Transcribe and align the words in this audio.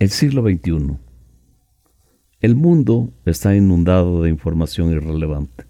El 0.00 0.10
siglo 0.10 0.42
XXI. 0.42 0.96
El 2.40 2.54
mundo 2.54 3.12
está 3.26 3.56
inundado 3.56 4.22
de 4.22 4.30
información 4.30 4.92
irrelevante. 4.92 5.64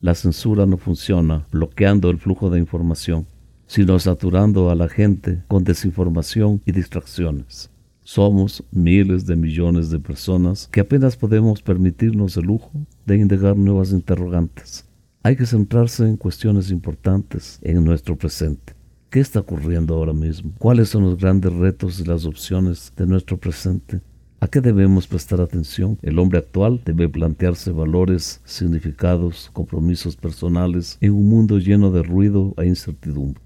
La 0.00 0.14
censura 0.14 0.64
no 0.64 0.78
funciona 0.78 1.46
bloqueando 1.52 2.08
el 2.08 2.16
flujo 2.16 2.48
de 2.48 2.58
información, 2.58 3.26
sino 3.66 3.98
saturando 3.98 4.70
a 4.70 4.74
la 4.74 4.88
gente 4.88 5.42
con 5.48 5.64
desinformación 5.64 6.62
y 6.64 6.72
distracciones. 6.72 7.70
Somos 8.00 8.64
miles 8.70 9.26
de 9.26 9.36
millones 9.36 9.90
de 9.90 9.98
personas 9.98 10.66
que 10.72 10.80
apenas 10.80 11.18
podemos 11.18 11.60
permitirnos 11.60 12.38
el 12.38 12.46
lujo 12.46 12.72
de 13.04 13.18
indagar 13.18 13.54
nuevas 13.54 13.92
interrogantes. 13.92 14.86
Hay 15.22 15.36
que 15.36 15.44
centrarse 15.44 16.08
en 16.08 16.16
cuestiones 16.16 16.70
importantes 16.70 17.58
en 17.60 17.84
nuestro 17.84 18.16
presente. 18.16 18.72
¿Qué 19.14 19.20
está 19.20 19.38
ocurriendo 19.38 19.94
ahora 19.94 20.12
mismo? 20.12 20.50
¿Cuáles 20.58 20.88
son 20.88 21.04
los 21.04 21.16
grandes 21.16 21.52
retos 21.52 22.00
y 22.00 22.04
las 22.04 22.24
opciones 22.24 22.92
de 22.96 23.06
nuestro 23.06 23.36
presente? 23.36 24.00
¿A 24.40 24.48
qué 24.48 24.60
debemos 24.60 25.06
prestar 25.06 25.40
atención? 25.40 25.96
El 26.02 26.18
hombre 26.18 26.40
actual 26.40 26.80
debe 26.84 27.08
plantearse 27.08 27.70
valores, 27.70 28.40
significados, 28.44 29.50
compromisos 29.52 30.16
personales 30.16 30.98
en 31.00 31.12
un 31.12 31.28
mundo 31.28 31.58
lleno 31.60 31.92
de 31.92 32.02
ruido 32.02 32.54
e 32.56 32.66
incertidumbre. 32.66 33.40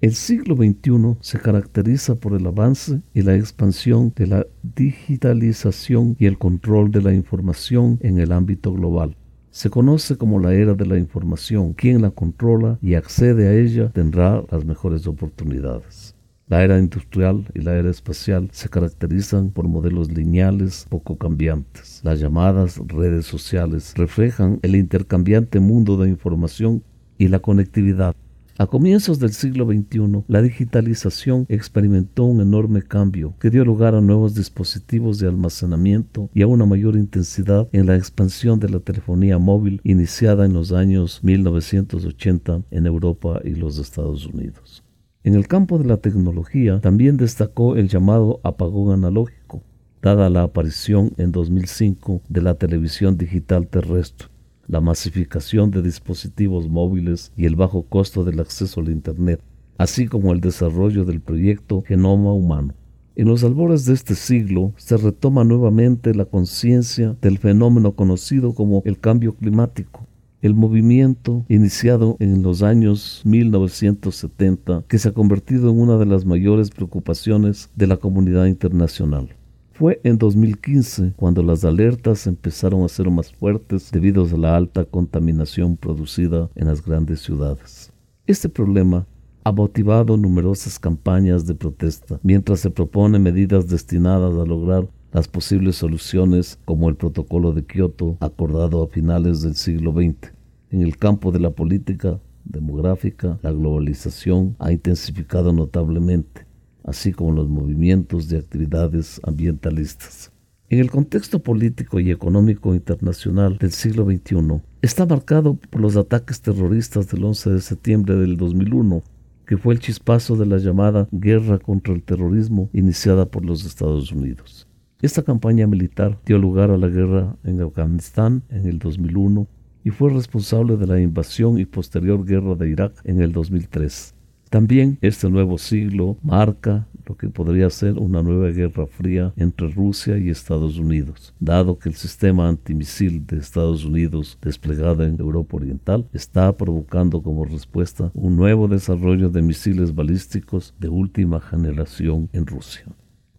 El 0.00 0.14
siglo 0.14 0.56
XXI 0.56 1.18
se 1.20 1.38
caracteriza 1.38 2.14
por 2.14 2.32
el 2.32 2.46
avance 2.46 3.02
y 3.12 3.20
la 3.20 3.36
expansión 3.36 4.14
de 4.16 4.26
la 4.26 4.46
digitalización 4.62 6.16
y 6.18 6.24
el 6.24 6.38
control 6.38 6.92
de 6.92 7.02
la 7.02 7.12
información 7.12 7.98
en 8.00 8.18
el 8.18 8.32
ámbito 8.32 8.72
global. 8.72 9.16
Se 9.50 9.68
conoce 9.68 10.16
como 10.16 10.38
la 10.38 10.54
era 10.54 10.74
de 10.74 10.86
la 10.86 10.96
información. 10.96 11.72
Quien 11.72 12.02
la 12.02 12.10
controla 12.10 12.78
y 12.80 12.94
accede 12.94 13.48
a 13.48 13.54
ella 13.54 13.90
tendrá 13.92 14.44
las 14.50 14.64
mejores 14.64 15.06
oportunidades. 15.08 16.14
La 16.46 16.62
era 16.64 16.78
industrial 16.78 17.46
y 17.54 17.60
la 17.60 17.74
era 17.74 17.90
espacial 17.90 18.48
se 18.52 18.68
caracterizan 18.68 19.50
por 19.50 19.68
modelos 19.68 20.10
lineales 20.10 20.86
poco 20.88 21.16
cambiantes. 21.16 22.00
Las 22.04 22.20
llamadas 22.20 22.80
redes 22.86 23.26
sociales 23.26 23.94
reflejan 23.96 24.58
el 24.62 24.76
intercambiante 24.76 25.60
mundo 25.60 25.96
de 25.96 26.08
información 26.08 26.82
y 27.18 27.28
la 27.28 27.38
conectividad 27.40 28.16
a 28.60 28.66
comienzos 28.66 29.18
del 29.18 29.32
siglo 29.32 29.64
XXI, 29.64 30.24
la 30.28 30.42
digitalización 30.42 31.46
experimentó 31.48 32.24
un 32.24 32.42
enorme 32.42 32.82
cambio 32.82 33.34
que 33.40 33.48
dio 33.48 33.64
lugar 33.64 33.94
a 33.94 34.02
nuevos 34.02 34.34
dispositivos 34.34 35.18
de 35.18 35.28
almacenamiento 35.28 36.28
y 36.34 36.42
a 36.42 36.46
una 36.46 36.66
mayor 36.66 36.96
intensidad 36.96 37.70
en 37.72 37.86
la 37.86 37.96
expansión 37.96 38.60
de 38.60 38.68
la 38.68 38.80
telefonía 38.80 39.38
móvil 39.38 39.80
iniciada 39.82 40.44
en 40.44 40.52
los 40.52 40.72
años 40.72 41.24
1980 41.24 42.64
en 42.70 42.84
Europa 42.84 43.40
y 43.42 43.54
los 43.54 43.78
Estados 43.78 44.26
Unidos. 44.26 44.84
En 45.24 45.36
el 45.36 45.48
campo 45.48 45.78
de 45.78 45.86
la 45.86 45.96
tecnología 45.96 46.82
también 46.82 47.16
destacó 47.16 47.76
el 47.76 47.88
llamado 47.88 48.40
apagón 48.44 48.92
analógico, 48.92 49.62
dada 50.02 50.28
la 50.28 50.42
aparición 50.42 51.14
en 51.16 51.32
2005 51.32 52.20
de 52.28 52.42
la 52.42 52.56
televisión 52.56 53.16
digital 53.16 53.68
terrestre 53.68 54.28
la 54.70 54.80
masificación 54.80 55.72
de 55.72 55.82
dispositivos 55.82 56.68
móviles 56.68 57.32
y 57.36 57.46
el 57.46 57.56
bajo 57.56 57.82
costo 57.82 58.22
del 58.24 58.38
acceso 58.38 58.80
al 58.80 58.90
Internet, 58.90 59.40
así 59.78 60.06
como 60.06 60.32
el 60.32 60.40
desarrollo 60.40 61.04
del 61.04 61.20
proyecto 61.20 61.82
Genoma 61.82 62.32
Humano. 62.32 62.74
En 63.16 63.26
los 63.26 63.42
albores 63.42 63.84
de 63.84 63.94
este 63.94 64.14
siglo 64.14 64.72
se 64.76 64.96
retoma 64.96 65.42
nuevamente 65.42 66.14
la 66.14 66.24
conciencia 66.24 67.16
del 67.20 67.38
fenómeno 67.38 67.96
conocido 67.96 68.54
como 68.54 68.82
el 68.84 69.00
cambio 69.00 69.34
climático, 69.34 70.06
el 70.40 70.54
movimiento 70.54 71.44
iniciado 71.48 72.16
en 72.20 72.42
los 72.42 72.62
años 72.62 73.22
1970 73.24 74.84
que 74.86 74.98
se 74.98 75.08
ha 75.08 75.12
convertido 75.12 75.70
en 75.70 75.80
una 75.80 75.98
de 75.98 76.06
las 76.06 76.24
mayores 76.24 76.70
preocupaciones 76.70 77.70
de 77.74 77.88
la 77.88 77.96
comunidad 77.96 78.46
internacional. 78.46 79.34
Fue 79.80 79.98
en 80.04 80.18
2015 80.18 81.14
cuando 81.16 81.42
las 81.42 81.64
alertas 81.64 82.26
empezaron 82.26 82.84
a 82.84 82.88
ser 82.90 83.08
más 83.08 83.32
fuertes 83.32 83.90
debido 83.90 84.26
a 84.26 84.36
la 84.36 84.54
alta 84.54 84.84
contaminación 84.84 85.78
producida 85.78 86.50
en 86.54 86.66
las 86.66 86.84
grandes 86.84 87.20
ciudades. 87.20 87.90
Este 88.26 88.50
problema 88.50 89.06
ha 89.42 89.52
motivado 89.52 90.18
numerosas 90.18 90.78
campañas 90.78 91.46
de 91.46 91.54
protesta, 91.54 92.20
mientras 92.22 92.60
se 92.60 92.68
proponen 92.68 93.22
medidas 93.22 93.70
destinadas 93.70 94.34
a 94.34 94.44
lograr 94.44 94.86
las 95.12 95.28
posibles 95.28 95.76
soluciones 95.76 96.58
como 96.66 96.90
el 96.90 96.96
protocolo 96.96 97.54
de 97.54 97.64
Kioto 97.64 98.18
acordado 98.20 98.82
a 98.82 98.88
finales 98.88 99.40
del 99.40 99.54
siglo 99.54 99.92
XX. 99.92 100.34
En 100.72 100.82
el 100.82 100.98
campo 100.98 101.32
de 101.32 101.40
la 101.40 101.52
política 101.52 102.20
demográfica, 102.44 103.38
la 103.40 103.50
globalización 103.50 104.56
ha 104.58 104.72
intensificado 104.72 105.54
notablemente 105.54 106.49
así 106.90 107.12
como 107.12 107.32
los 107.32 107.48
movimientos 107.48 108.28
de 108.28 108.38
actividades 108.38 109.20
ambientalistas. 109.24 110.32
En 110.68 110.80
el 110.80 110.90
contexto 110.90 111.40
político 111.40 112.00
y 112.00 112.10
económico 112.10 112.74
internacional 112.74 113.58
del 113.58 113.70
siglo 113.70 114.04
XXI, 114.04 114.60
está 114.82 115.06
marcado 115.06 115.54
por 115.54 115.80
los 115.80 115.96
ataques 115.96 116.42
terroristas 116.42 117.08
del 117.08 117.24
11 117.24 117.50
de 117.50 117.60
septiembre 117.60 118.16
del 118.16 118.36
2001, 118.36 119.02
que 119.46 119.56
fue 119.56 119.74
el 119.74 119.80
chispazo 119.80 120.36
de 120.36 120.46
la 120.46 120.58
llamada 120.58 121.08
guerra 121.12 121.58
contra 121.58 121.94
el 121.94 122.02
terrorismo 122.02 122.70
iniciada 122.72 123.26
por 123.26 123.44
los 123.44 123.64
Estados 123.64 124.10
Unidos. 124.12 124.68
Esta 125.00 125.22
campaña 125.22 125.66
militar 125.66 126.18
dio 126.26 126.38
lugar 126.38 126.70
a 126.70 126.76
la 126.76 126.88
guerra 126.88 127.36
en 127.44 127.60
Afganistán 127.60 128.42
en 128.48 128.66
el 128.66 128.78
2001 128.78 129.46
y 129.84 129.90
fue 129.90 130.10
responsable 130.10 130.76
de 130.76 130.86
la 130.86 131.00
invasión 131.00 131.58
y 131.58 131.66
posterior 131.66 132.24
guerra 132.24 132.54
de 132.56 132.68
Irak 132.68 132.94
en 133.04 133.20
el 133.20 133.32
2003. 133.32 134.14
También 134.50 134.98
este 135.00 135.30
nuevo 135.30 135.58
siglo 135.58 136.16
marca 136.24 136.88
lo 137.06 137.16
que 137.16 137.28
podría 137.28 137.70
ser 137.70 137.96
una 137.98 138.20
nueva 138.20 138.48
guerra 138.48 138.84
fría 138.88 139.32
entre 139.36 139.68
Rusia 139.68 140.18
y 140.18 140.28
Estados 140.28 140.76
Unidos, 140.76 141.32
dado 141.38 141.78
que 141.78 141.88
el 141.88 141.94
sistema 141.94 142.48
antimisil 142.48 143.24
de 143.28 143.38
Estados 143.38 143.84
Unidos 143.84 144.38
desplegado 144.42 145.04
en 145.04 145.20
Europa 145.20 145.56
Oriental 145.56 146.08
está 146.12 146.56
provocando 146.56 147.22
como 147.22 147.44
respuesta 147.44 148.10
un 148.12 148.34
nuevo 148.34 148.66
desarrollo 148.66 149.28
de 149.28 149.40
misiles 149.40 149.94
balísticos 149.94 150.74
de 150.80 150.88
última 150.88 151.40
generación 151.40 152.28
en 152.32 152.44
Rusia. 152.44 152.86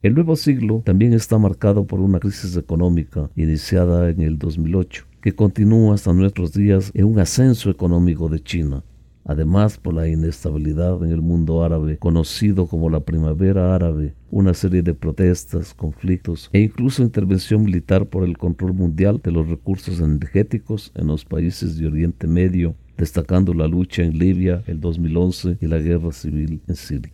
El 0.02 0.16
nuevo 0.16 0.38
siglo 0.38 0.82
también 0.86 1.12
está 1.12 1.38
marcado 1.38 1.86
por 1.86 2.00
una 2.00 2.22
crisis 2.22 2.56
económica 2.56 3.30
iniciada 3.36 4.10
en 4.10 4.22
el 4.22 4.40
2008 4.40 5.12
que 5.22 5.36
continúa 5.36 5.94
hasta 5.94 6.14
nuestros 6.14 6.52
días 6.54 6.92
en 6.96 7.06
un 7.06 7.20
ascenso 7.20 7.70
económico 7.70 8.28
de 8.28 8.42
China, 8.42 8.84
Además, 9.24 9.78
por 9.78 9.94
la 9.94 10.08
inestabilidad 10.08 11.04
en 11.04 11.12
el 11.12 11.22
mundo 11.22 11.64
árabe, 11.64 11.98
conocido 11.98 12.68
como 12.68 12.90
la 12.90 13.02
primavera 13.02 13.76
árabe, 13.76 14.16
una 14.32 14.54
serie 14.54 14.82
de 14.82 14.94
protestas, 14.94 15.74
conflictos 15.74 16.50
e 16.54 16.62
incluso 16.62 17.04
intervención 17.04 17.64
militar 17.64 18.08
por 18.08 18.24
el 18.24 18.38
control 18.38 18.74
mundial 18.74 19.22
de 19.24 19.32
los 19.32 19.48
recursos 19.48 20.00
energéticos 20.00 20.92
en 20.96 21.08
los 21.08 21.26
países 21.26 21.78
de 21.78 21.88
Oriente 21.88 22.28
Medio, 22.28 22.76
destacando 22.98 23.54
la 23.54 23.68
lucha 23.68 24.04
en 24.04 24.18
Libia 24.18 24.64
el 24.68 24.80
2011 24.80 25.58
y 25.62 25.68
la 25.68 25.78
guerra 25.78 26.12
civil 26.12 26.62
en 26.68 26.76
Siria. 26.76 27.14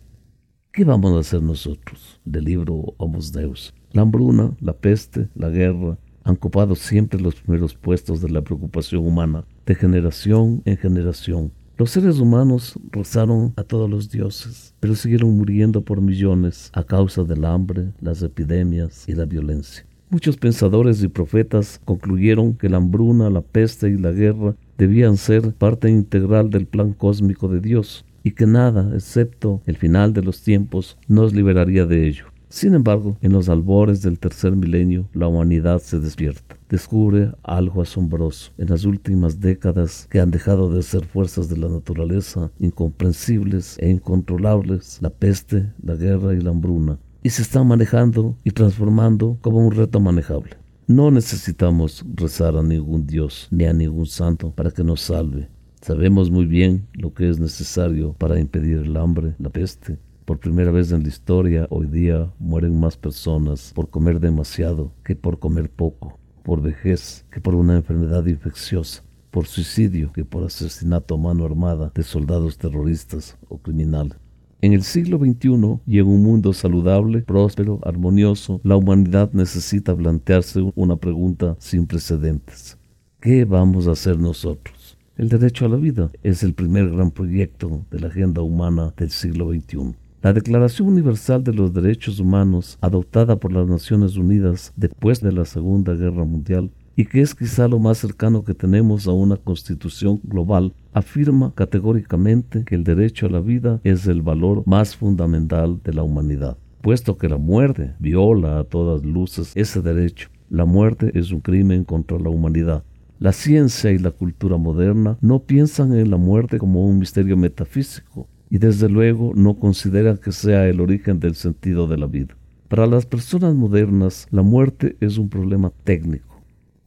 ¿Qué 0.72 0.84
vamos 0.84 1.14
a 1.14 1.20
hacer 1.20 1.42
nosotros? 1.42 2.20
Del 2.24 2.44
libro 2.44 2.94
Homos 2.98 3.32
Deus. 3.32 3.74
La 3.92 4.02
hambruna, 4.02 4.52
la 4.60 4.74
peste, 4.74 5.28
la 5.34 5.48
guerra, 5.48 5.98
han 6.24 6.36
copado 6.36 6.74
siempre 6.74 7.20
los 7.20 7.36
primeros 7.36 7.74
puestos 7.74 8.20
de 8.20 8.28
la 8.28 8.42
preocupación 8.42 9.06
humana, 9.06 9.44
de 9.64 9.74
generación 9.74 10.62
en 10.66 10.76
generación, 10.76 11.52
los 11.78 11.90
seres 11.90 12.18
humanos 12.18 12.74
rezaron 12.90 13.52
a 13.54 13.62
todos 13.62 13.88
los 13.88 14.10
dioses, 14.10 14.74
pero 14.80 14.96
siguieron 14.96 15.36
muriendo 15.36 15.80
por 15.80 16.00
millones 16.00 16.72
a 16.74 16.82
causa 16.82 17.22
del 17.22 17.44
hambre, 17.44 17.92
las 18.00 18.20
epidemias 18.20 19.08
y 19.08 19.12
la 19.12 19.26
violencia. 19.26 19.86
Muchos 20.10 20.36
pensadores 20.36 21.00
y 21.04 21.08
profetas 21.08 21.80
concluyeron 21.84 22.54
que 22.54 22.68
la 22.68 22.78
hambruna, 22.78 23.30
la 23.30 23.42
peste 23.42 23.90
y 23.90 23.96
la 23.96 24.10
guerra 24.10 24.56
debían 24.76 25.16
ser 25.16 25.52
parte 25.52 25.88
integral 25.88 26.50
del 26.50 26.66
plan 26.66 26.94
cósmico 26.94 27.46
de 27.46 27.60
Dios 27.60 28.04
y 28.24 28.32
que 28.32 28.46
nada, 28.46 28.90
excepto 28.92 29.62
el 29.64 29.76
final 29.76 30.12
de 30.12 30.22
los 30.22 30.42
tiempos, 30.42 30.98
nos 31.06 31.32
liberaría 31.32 31.86
de 31.86 32.08
ello. 32.08 32.24
Sin 32.48 32.74
embargo, 32.74 33.16
en 33.20 33.32
los 33.32 33.48
albores 33.48 34.02
del 34.02 34.18
tercer 34.18 34.56
milenio, 34.56 35.08
la 35.12 35.28
humanidad 35.28 35.80
se 35.80 36.00
despierta 36.00 36.58
descubre 36.68 37.32
algo 37.42 37.82
asombroso 37.82 38.52
en 38.58 38.68
las 38.68 38.84
últimas 38.84 39.40
décadas 39.40 40.06
que 40.10 40.20
han 40.20 40.30
dejado 40.30 40.70
de 40.70 40.82
ser 40.82 41.04
fuerzas 41.04 41.48
de 41.48 41.56
la 41.56 41.68
naturaleza 41.68 42.50
incomprensibles 42.58 43.78
e 43.78 43.88
incontrolables, 43.88 44.98
la 45.00 45.10
peste, 45.10 45.72
la 45.82 45.94
guerra 45.94 46.34
y 46.34 46.40
la 46.40 46.50
hambruna, 46.50 46.98
y 47.22 47.30
se 47.30 47.42
están 47.42 47.66
manejando 47.66 48.36
y 48.44 48.50
transformando 48.50 49.38
como 49.40 49.66
un 49.66 49.72
reto 49.72 50.00
manejable. 50.00 50.56
No 50.86 51.10
necesitamos 51.10 52.04
rezar 52.14 52.56
a 52.56 52.62
ningún 52.62 53.06
Dios 53.06 53.48
ni 53.50 53.64
a 53.64 53.72
ningún 53.72 54.06
santo 54.06 54.52
para 54.52 54.70
que 54.70 54.84
nos 54.84 55.02
salve. 55.02 55.48
Sabemos 55.82 56.30
muy 56.30 56.46
bien 56.46 56.86
lo 56.94 57.12
que 57.12 57.28
es 57.28 57.38
necesario 57.38 58.14
para 58.14 58.40
impedir 58.40 58.78
el 58.78 58.96
hambre, 58.96 59.34
la 59.38 59.50
peste, 59.50 59.98
por 60.28 60.40
primera 60.40 60.70
vez 60.70 60.92
en 60.92 61.04
la 61.04 61.08
historia, 61.08 61.66
hoy 61.70 61.86
día 61.86 62.30
mueren 62.38 62.78
más 62.78 62.98
personas 62.98 63.72
por 63.74 63.88
comer 63.88 64.20
demasiado 64.20 64.92
que 65.02 65.16
por 65.16 65.38
comer 65.38 65.70
poco 65.70 66.18
por 66.42 66.60
vejez 66.60 67.24
que 67.30 67.40
por 67.40 67.54
una 67.54 67.76
enfermedad 67.76 68.26
infecciosa, 68.26 69.02
por 69.30 69.46
suicidio 69.46 70.12
que 70.12 70.26
por 70.26 70.44
asesinato 70.44 71.14
a 71.14 71.16
mano 71.16 71.46
armada 71.46 71.90
de 71.94 72.02
soldados 72.02 72.58
terroristas 72.58 73.38
o 73.48 73.56
criminales. 73.56 74.18
En 74.60 74.74
el 74.74 74.82
siglo 74.82 75.16
XXI 75.16 75.80
y 75.86 75.98
en 75.98 76.06
un 76.06 76.22
mundo 76.22 76.52
saludable, 76.52 77.22
próspero, 77.22 77.80
armonioso, 77.82 78.60
la 78.64 78.76
humanidad 78.76 79.32
necesita 79.32 79.96
plantearse 79.96 80.70
una 80.74 80.96
pregunta 80.96 81.56
sin 81.58 81.86
precedentes. 81.86 82.76
¿Qué 83.18 83.46
vamos 83.46 83.88
a 83.88 83.92
hacer 83.92 84.18
nosotros? 84.18 84.98
El 85.16 85.30
derecho 85.30 85.64
a 85.64 85.70
la 85.70 85.76
vida 85.76 86.10
es 86.22 86.42
el 86.42 86.52
primer 86.52 86.90
gran 86.90 87.12
proyecto 87.12 87.86
de 87.90 88.00
la 88.00 88.08
agenda 88.08 88.42
humana 88.42 88.92
del 88.94 89.10
siglo 89.10 89.54
XXI. 89.54 89.94
La 90.20 90.32
Declaración 90.32 90.88
Universal 90.88 91.44
de 91.44 91.54
los 91.54 91.72
Derechos 91.72 92.18
Humanos, 92.18 92.76
adoptada 92.80 93.36
por 93.36 93.52
las 93.52 93.68
Naciones 93.68 94.16
Unidas 94.16 94.72
después 94.74 95.20
de 95.20 95.30
la 95.30 95.44
Segunda 95.44 95.94
Guerra 95.94 96.24
Mundial, 96.24 96.72
y 96.96 97.04
que 97.04 97.20
es 97.20 97.36
quizá 97.36 97.68
lo 97.68 97.78
más 97.78 97.98
cercano 97.98 98.42
que 98.42 98.52
tenemos 98.52 99.06
a 99.06 99.12
una 99.12 99.36
constitución 99.36 100.18
global, 100.24 100.74
afirma 100.92 101.52
categóricamente 101.54 102.64
que 102.64 102.74
el 102.74 102.82
derecho 102.82 103.26
a 103.26 103.30
la 103.30 103.38
vida 103.38 103.80
es 103.84 104.08
el 104.08 104.20
valor 104.20 104.64
más 104.66 104.96
fundamental 104.96 105.80
de 105.84 105.94
la 105.94 106.02
humanidad. 106.02 106.58
Puesto 106.80 107.16
que 107.16 107.28
la 107.28 107.38
muerte 107.38 107.94
viola 108.00 108.58
a 108.58 108.64
todas 108.64 109.04
luces 109.04 109.52
ese 109.54 109.82
derecho, 109.82 110.30
la 110.50 110.64
muerte 110.64 111.12
es 111.14 111.30
un 111.30 111.38
crimen 111.38 111.84
contra 111.84 112.18
la 112.18 112.28
humanidad. 112.28 112.82
La 113.20 113.32
ciencia 113.32 113.92
y 113.92 113.98
la 113.98 114.10
cultura 114.10 114.56
moderna 114.56 115.16
no 115.20 115.44
piensan 115.44 115.92
en 115.92 116.10
la 116.10 116.16
muerte 116.16 116.58
como 116.58 116.84
un 116.84 116.98
misterio 116.98 117.36
metafísico 117.36 118.26
y 118.50 118.58
desde 118.58 118.88
luego 118.88 119.32
no 119.34 119.54
consideran 119.54 120.16
que 120.16 120.32
sea 120.32 120.66
el 120.66 120.80
origen 120.80 121.20
del 121.20 121.34
sentido 121.34 121.86
de 121.86 121.98
la 121.98 122.06
vida. 122.06 122.36
Para 122.68 122.86
las 122.86 123.06
personas 123.06 123.54
modernas, 123.54 124.26
la 124.30 124.42
muerte 124.42 124.96
es 125.00 125.18
un 125.18 125.28
problema 125.28 125.72
técnico 125.84 126.42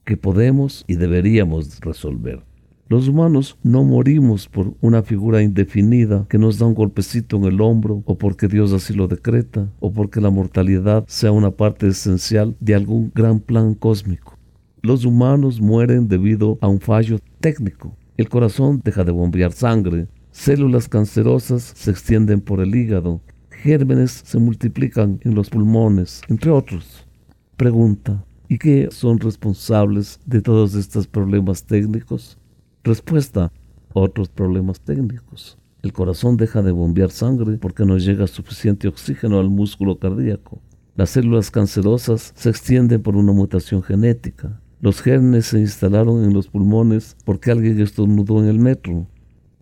que 0.05 0.17
podemos 0.17 0.83
y 0.87 0.95
deberíamos 0.95 1.79
resolver. 1.79 2.43
Los 2.91 3.07
humanos 3.07 3.57
no 3.63 3.85
morimos 3.85 4.49
por 4.49 4.73
una 4.81 5.01
figura 5.01 5.41
indefinida 5.41 6.25
que 6.27 6.37
nos 6.37 6.59
da 6.59 6.65
un 6.65 6.73
golpecito 6.73 7.37
en 7.37 7.45
el 7.45 7.61
hombro 7.61 8.03
o 8.05 8.17
porque 8.17 8.49
Dios 8.49 8.73
así 8.73 8.93
lo 8.93 9.07
decreta 9.07 9.69
o 9.79 9.93
porque 9.93 10.19
la 10.19 10.29
mortalidad 10.29 11.05
sea 11.07 11.31
una 11.31 11.51
parte 11.51 11.87
esencial 11.87 12.55
de 12.59 12.75
algún 12.75 13.09
gran 13.15 13.39
plan 13.39 13.75
cósmico. 13.75 14.37
Los 14.81 15.05
humanos 15.05 15.61
mueren 15.61 16.09
debido 16.09 16.57
a 16.59 16.67
un 16.67 16.81
fallo 16.81 17.19
técnico. 17.39 17.95
El 18.17 18.27
corazón 18.27 18.81
deja 18.83 19.05
de 19.05 19.11
bombear 19.11 19.53
sangre, 19.53 20.07
células 20.31 20.87
cancerosas 20.87 21.73
se 21.75 21.91
extienden 21.91 22.41
por 22.41 22.61
el 22.61 22.75
hígado, 22.75 23.21
gérmenes 23.49 24.21
se 24.25 24.39
multiplican 24.39 25.19
en 25.23 25.35
los 25.35 25.49
pulmones, 25.49 26.21
entre 26.29 26.51
otros. 26.51 27.05
Pregunta, 27.57 28.25
¿Y 28.51 28.57
qué 28.57 28.89
son 28.91 29.17
responsables 29.17 30.19
de 30.25 30.41
todos 30.41 30.75
estos 30.75 31.07
problemas 31.07 31.63
técnicos? 31.63 32.37
Respuesta, 32.83 33.49
otros 33.93 34.27
problemas 34.27 34.81
técnicos. 34.81 35.57
El 35.81 35.93
corazón 35.93 36.35
deja 36.35 36.61
de 36.61 36.73
bombear 36.73 37.11
sangre 37.11 37.57
porque 37.57 37.85
no 37.85 37.97
llega 37.97 38.27
suficiente 38.27 38.89
oxígeno 38.89 39.39
al 39.39 39.49
músculo 39.49 39.99
cardíaco. 39.99 40.61
Las 40.97 41.11
células 41.11 41.49
cancerosas 41.49 42.33
se 42.35 42.49
extienden 42.49 43.01
por 43.01 43.15
una 43.15 43.31
mutación 43.31 43.83
genética. 43.83 44.59
Los 44.81 45.01
genes 45.01 45.45
se 45.45 45.61
instalaron 45.61 46.25
en 46.25 46.33
los 46.33 46.49
pulmones 46.49 47.15
porque 47.23 47.51
alguien 47.51 47.79
estornudó 47.79 48.43
en 48.43 48.49
el 48.49 48.59
metro. 48.59 49.07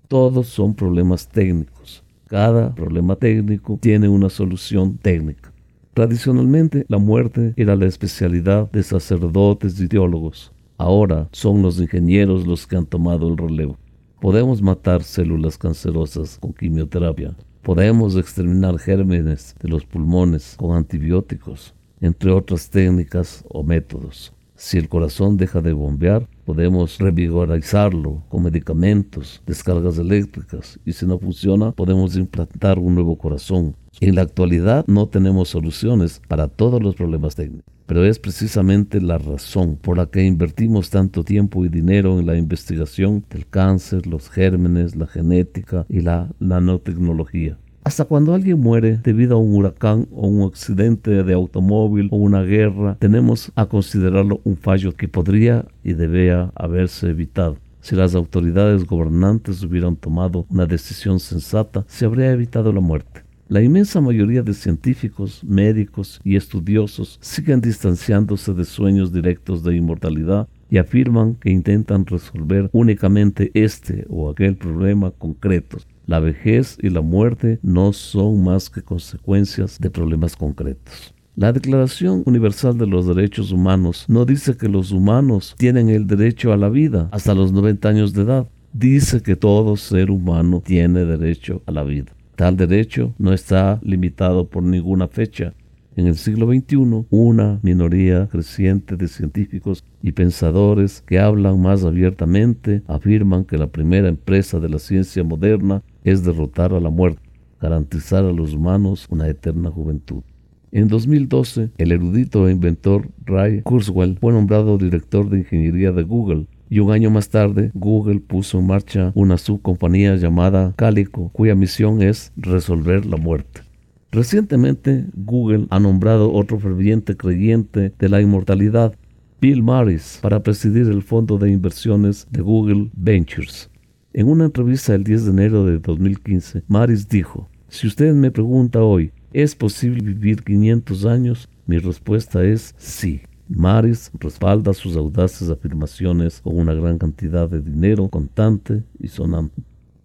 Todos 0.09 0.47
son 0.47 0.73
problemas 0.73 1.27
técnicos. 1.27 2.03
Cada 2.25 2.73
problema 2.73 3.15
técnico 3.15 3.77
tiene 3.79 4.09
una 4.09 4.27
solución 4.29 4.97
técnica. 4.97 5.53
Tradicionalmente, 5.93 6.83
la 6.87 6.97
muerte 6.97 7.53
era 7.55 7.75
la 7.75 7.85
especialidad 7.85 8.71
de 8.71 8.81
sacerdotes 8.81 9.79
y 9.79 9.87
teólogos. 9.87 10.51
Ahora 10.79 11.29
son 11.31 11.61
los 11.61 11.79
ingenieros 11.79 12.47
los 12.47 12.65
que 12.65 12.75
han 12.75 12.87
tomado 12.87 13.27
el 13.27 13.37
relevo. 13.37 13.77
Podemos 14.19 14.63
matar 14.63 15.03
células 15.03 15.59
cancerosas 15.59 16.39
con 16.39 16.53
quimioterapia. 16.53 17.35
Podemos 17.61 18.15
exterminar 18.15 18.79
gérmenes 18.79 19.55
de 19.61 19.69
los 19.69 19.85
pulmones 19.85 20.55
con 20.57 20.75
antibióticos, 20.75 21.75
entre 22.01 22.31
otras 22.31 22.67
técnicas 22.71 23.45
o 23.47 23.61
métodos. 23.61 24.33
Si 24.61 24.77
el 24.77 24.89
corazón 24.89 25.37
deja 25.37 25.61
de 25.61 25.71
bombear, 25.71 26.27
podemos 26.43 26.97
revigorizarlo 26.97 28.23
con 28.27 28.43
medicamentos, 28.43 29.41
descargas 29.47 29.97
eléctricas 29.97 30.77
y 30.83 30.91
si 30.91 31.05
no 31.05 31.17
funciona, 31.17 31.71
podemos 31.71 32.17
implantar 32.17 32.77
un 32.77 32.93
nuevo 32.93 33.17
corazón. 33.17 33.77
En 34.01 34.15
la 34.15 34.23
actualidad 34.23 34.83
no 34.85 35.07
tenemos 35.07 35.47
soluciones 35.47 36.21
para 36.27 36.49
todos 36.49 36.83
los 36.83 36.95
problemas 36.95 37.35
técnicos, 37.35 37.73
pero 37.85 38.03
es 38.03 38.19
precisamente 38.19 38.99
la 38.99 39.17
razón 39.17 39.77
por 39.77 39.95
la 39.95 40.07
que 40.07 40.25
invertimos 40.25 40.89
tanto 40.89 41.23
tiempo 41.23 41.63
y 41.63 41.69
dinero 41.69 42.19
en 42.19 42.25
la 42.25 42.35
investigación 42.35 43.23
del 43.29 43.47
cáncer, 43.47 44.07
los 44.07 44.29
gérmenes, 44.29 44.97
la 44.97 45.07
genética 45.07 45.85
y 45.87 46.01
la 46.01 46.31
nanotecnología. 46.41 47.57
Hasta 47.89 48.05
cuando 48.05 48.35
alguien 48.35 48.59
muere 48.59 48.99
debido 49.03 49.35
a 49.35 49.39
un 49.39 49.55
huracán 49.55 50.07
o 50.11 50.27
un 50.27 50.47
accidente 50.47 51.23
de 51.23 51.33
automóvil 51.33 52.07
o 52.11 52.17
una 52.17 52.43
guerra, 52.43 52.95
tenemos 52.99 53.51
a 53.55 53.65
considerarlo 53.65 54.41
un 54.43 54.57
fallo 54.57 54.95
que 54.95 55.07
podría 55.07 55.65
y 55.83 55.93
debía 55.93 56.51
haberse 56.53 57.09
evitado. 57.09 57.57
Si 57.81 57.95
las 57.95 58.13
autoridades 58.13 58.85
gobernantes 58.85 59.63
hubieran 59.63 59.95
tomado 59.95 60.45
una 60.51 60.67
decisión 60.67 61.19
sensata, 61.19 61.83
se 61.87 62.05
habría 62.05 62.31
evitado 62.31 62.71
la 62.71 62.79
muerte. 62.79 63.23
La 63.47 63.63
inmensa 63.63 63.99
mayoría 63.99 64.43
de 64.43 64.53
científicos, 64.53 65.43
médicos 65.43 66.21
y 66.23 66.35
estudiosos 66.35 67.17
siguen 67.23 67.59
distanciándose 67.59 68.53
de 68.53 68.65
sueños 68.65 69.11
directos 69.11 69.63
de 69.63 69.75
inmortalidad 69.75 70.47
y 70.69 70.77
afirman 70.77 71.35
que 71.35 71.51
intentan 71.51 72.05
resolver 72.05 72.69
únicamente 72.71 73.51
este 73.53 74.05
o 74.09 74.29
aquel 74.29 74.55
problema 74.55 75.11
concretos 75.11 75.87
la 76.09 76.19
vejez 76.19 76.75
y 76.81 76.89
la 76.89 77.01
muerte 77.01 77.59
no 77.61 77.93
son 77.93 78.43
más 78.43 78.71
que 78.71 78.81
consecuencias 78.81 79.77
de 79.79 79.91
problemas 79.91 80.35
concretos. 80.35 81.13
La 81.35 81.53
Declaración 81.53 82.23
Universal 82.25 82.79
de 82.79 82.87
los 82.87 83.05
Derechos 83.05 83.51
Humanos 83.51 84.05
no 84.07 84.25
dice 84.25 84.57
que 84.57 84.67
los 84.67 84.91
humanos 84.91 85.53
tienen 85.55 85.87
el 85.89 86.07
derecho 86.07 86.51
a 86.51 86.57
la 86.57 86.67
vida 86.67 87.09
hasta 87.11 87.35
los 87.35 87.51
90 87.51 87.89
años 87.89 88.13
de 88.13 88.23
edad. 88.23 88.47
Dice 88.73 89.21
que 89.21 89.35
todo 89.35 89.77
ser 89.77 90.09
humano 90.09 90.63
tiene 90.65 91.05
derecho 91.05 91.61
a 91.67 91.71
la 91.71 91.83
vida. 91.83 92.11
Tal 92.35 92.57
derecho 92.57 93.13
no 93.19 93.31
está 93.31 93.79
limitado 93.83 94.47
por 94.47 94.63
ninguna 94.63 95.07
fecha, 95.07 95.53
en 95.99 96.07
el 96.07 96.15
siglo 96.15 96.47
XXI, 96.47 97.05
una 97.09 97.59
minoría 97.61 98.27
creciente 98.27 98.95
de 98.95 99.09
científicos 99.09 99.83
y 100.01 100.13
pensadores 100.13 101.03
que 101.05 101.19
hablan 101.19 101.61
más 101.61 101.83
abiertamente 101.83 102.83
afirman 102.87 103.43
que 103.43 103.57
la 103.57 103.67
primera 103.67 104.07
empresa 104.07 104.59
de 104.59 104.69
la 104.69 104.79
ciencia 104.79 105.25
moderna 105.25 105.83
es 106.05 106.23
derrotar 106.23 106.73
a 106.73 106.79
la 106.79 106.89
muerte, 106.89 107.21
garantizar 107.59 108.23
a 108.23 108.31
los 108.31 108.53
humanos 108.53 109.07
una 109.09 109.27
eterna 109.27 109.69
juventud. 109.69 110.23
En 110.71 110.87
2012, 110.87 111.71
el 111.77 111.91
erudito 111.91 112.47
e 112.47 112.53
inventor 112.53 113.09
Ray 113.25 113.61
Kurzweil 113.63 114.17
fue 114.19 114.31
nombrado 114.31 114.77
director 114.77 115.29
de 115.29 115.39
ingeniería 115.39 115.91
de 115.91 116.03
Google 116.03 116.45
y 116.69 116.79
un 116.79 116.91
año 116.91 117.09
más 117.09 117.29
tarde 117.29 117.71
Google 117.73 118.21
puso 118.21 118.59
en 118.59 118.67
marcha 118.67 119.11
una 119.15 119.37
subcompañía 119.37 120.15
llamada 120.15 120.73
Calico, 120.77 121.29
cuya 121.33 121.55
misión 121.55 122.01
es 122.01 122.31
resolver 122.37 123.05
la 123.05 123.17
muerte. 123.17 123.68
Recientemente, 124.11 125.05
Google 125.15 125.67
ha 125.69 125.79
nombrado 125.79 126.33
otro 126.33 126.59
ferviente 126.59 127.15
creyente 127.15 127.93
de 127.97 128.09
la 128.09 128.21
inmortalidad, 128.21 128.95
Bill 129.39 129.61
Maris, 129.61 130.17
para 130.21 130.41
presidir 130.41 130.87
el 130.87 131.03
fondo 131.03 131.37
de 131.37 131.51
inversiones 131.51 132.27
de 132.31 132.41
Google 132.41 132.89
Ventures. 132.93 133.69
En 134.11 134.27
una 134.27 134.45
entrevista 134.45 134.95
el 134.95 135.03
10 135.03 135.25
de 135.25 135.31
enero 135.31 135.65
de 135.65 135.77
2015, 135.77 136.63
Maris 136.67 137.07
dijo, 137.07 137.47
si 137.67 137.85
usted 137.85 138.15
me 138.15 138.31
pregunta 138.31 138.81
hoy, 138.81 139.11
¿es 139.31 139.53
posible 139.53 140.01
vivir 140.01 140.43
500 140.43 141.05
años? 141.05 141.47
Mi 141.67 141.77
respuesta 141.77 142.43
es 142.43 142.73
sí. 142.79 143.21
Maris 143.47 144.11
respalda 144.19 144.73
sus 144.73 144.95
audaces 144.95 145.49
afirmaciones 145.49 146.41
con 146.41 146.57
una 146.57 146.73
gran 146.73 146.97
cantidad 146.97 147.47
de 147.47 147.61
dinero 147.61 148.09
contante 148.09 148.83
y 148.99 149.07
sonante. 149.07 149.61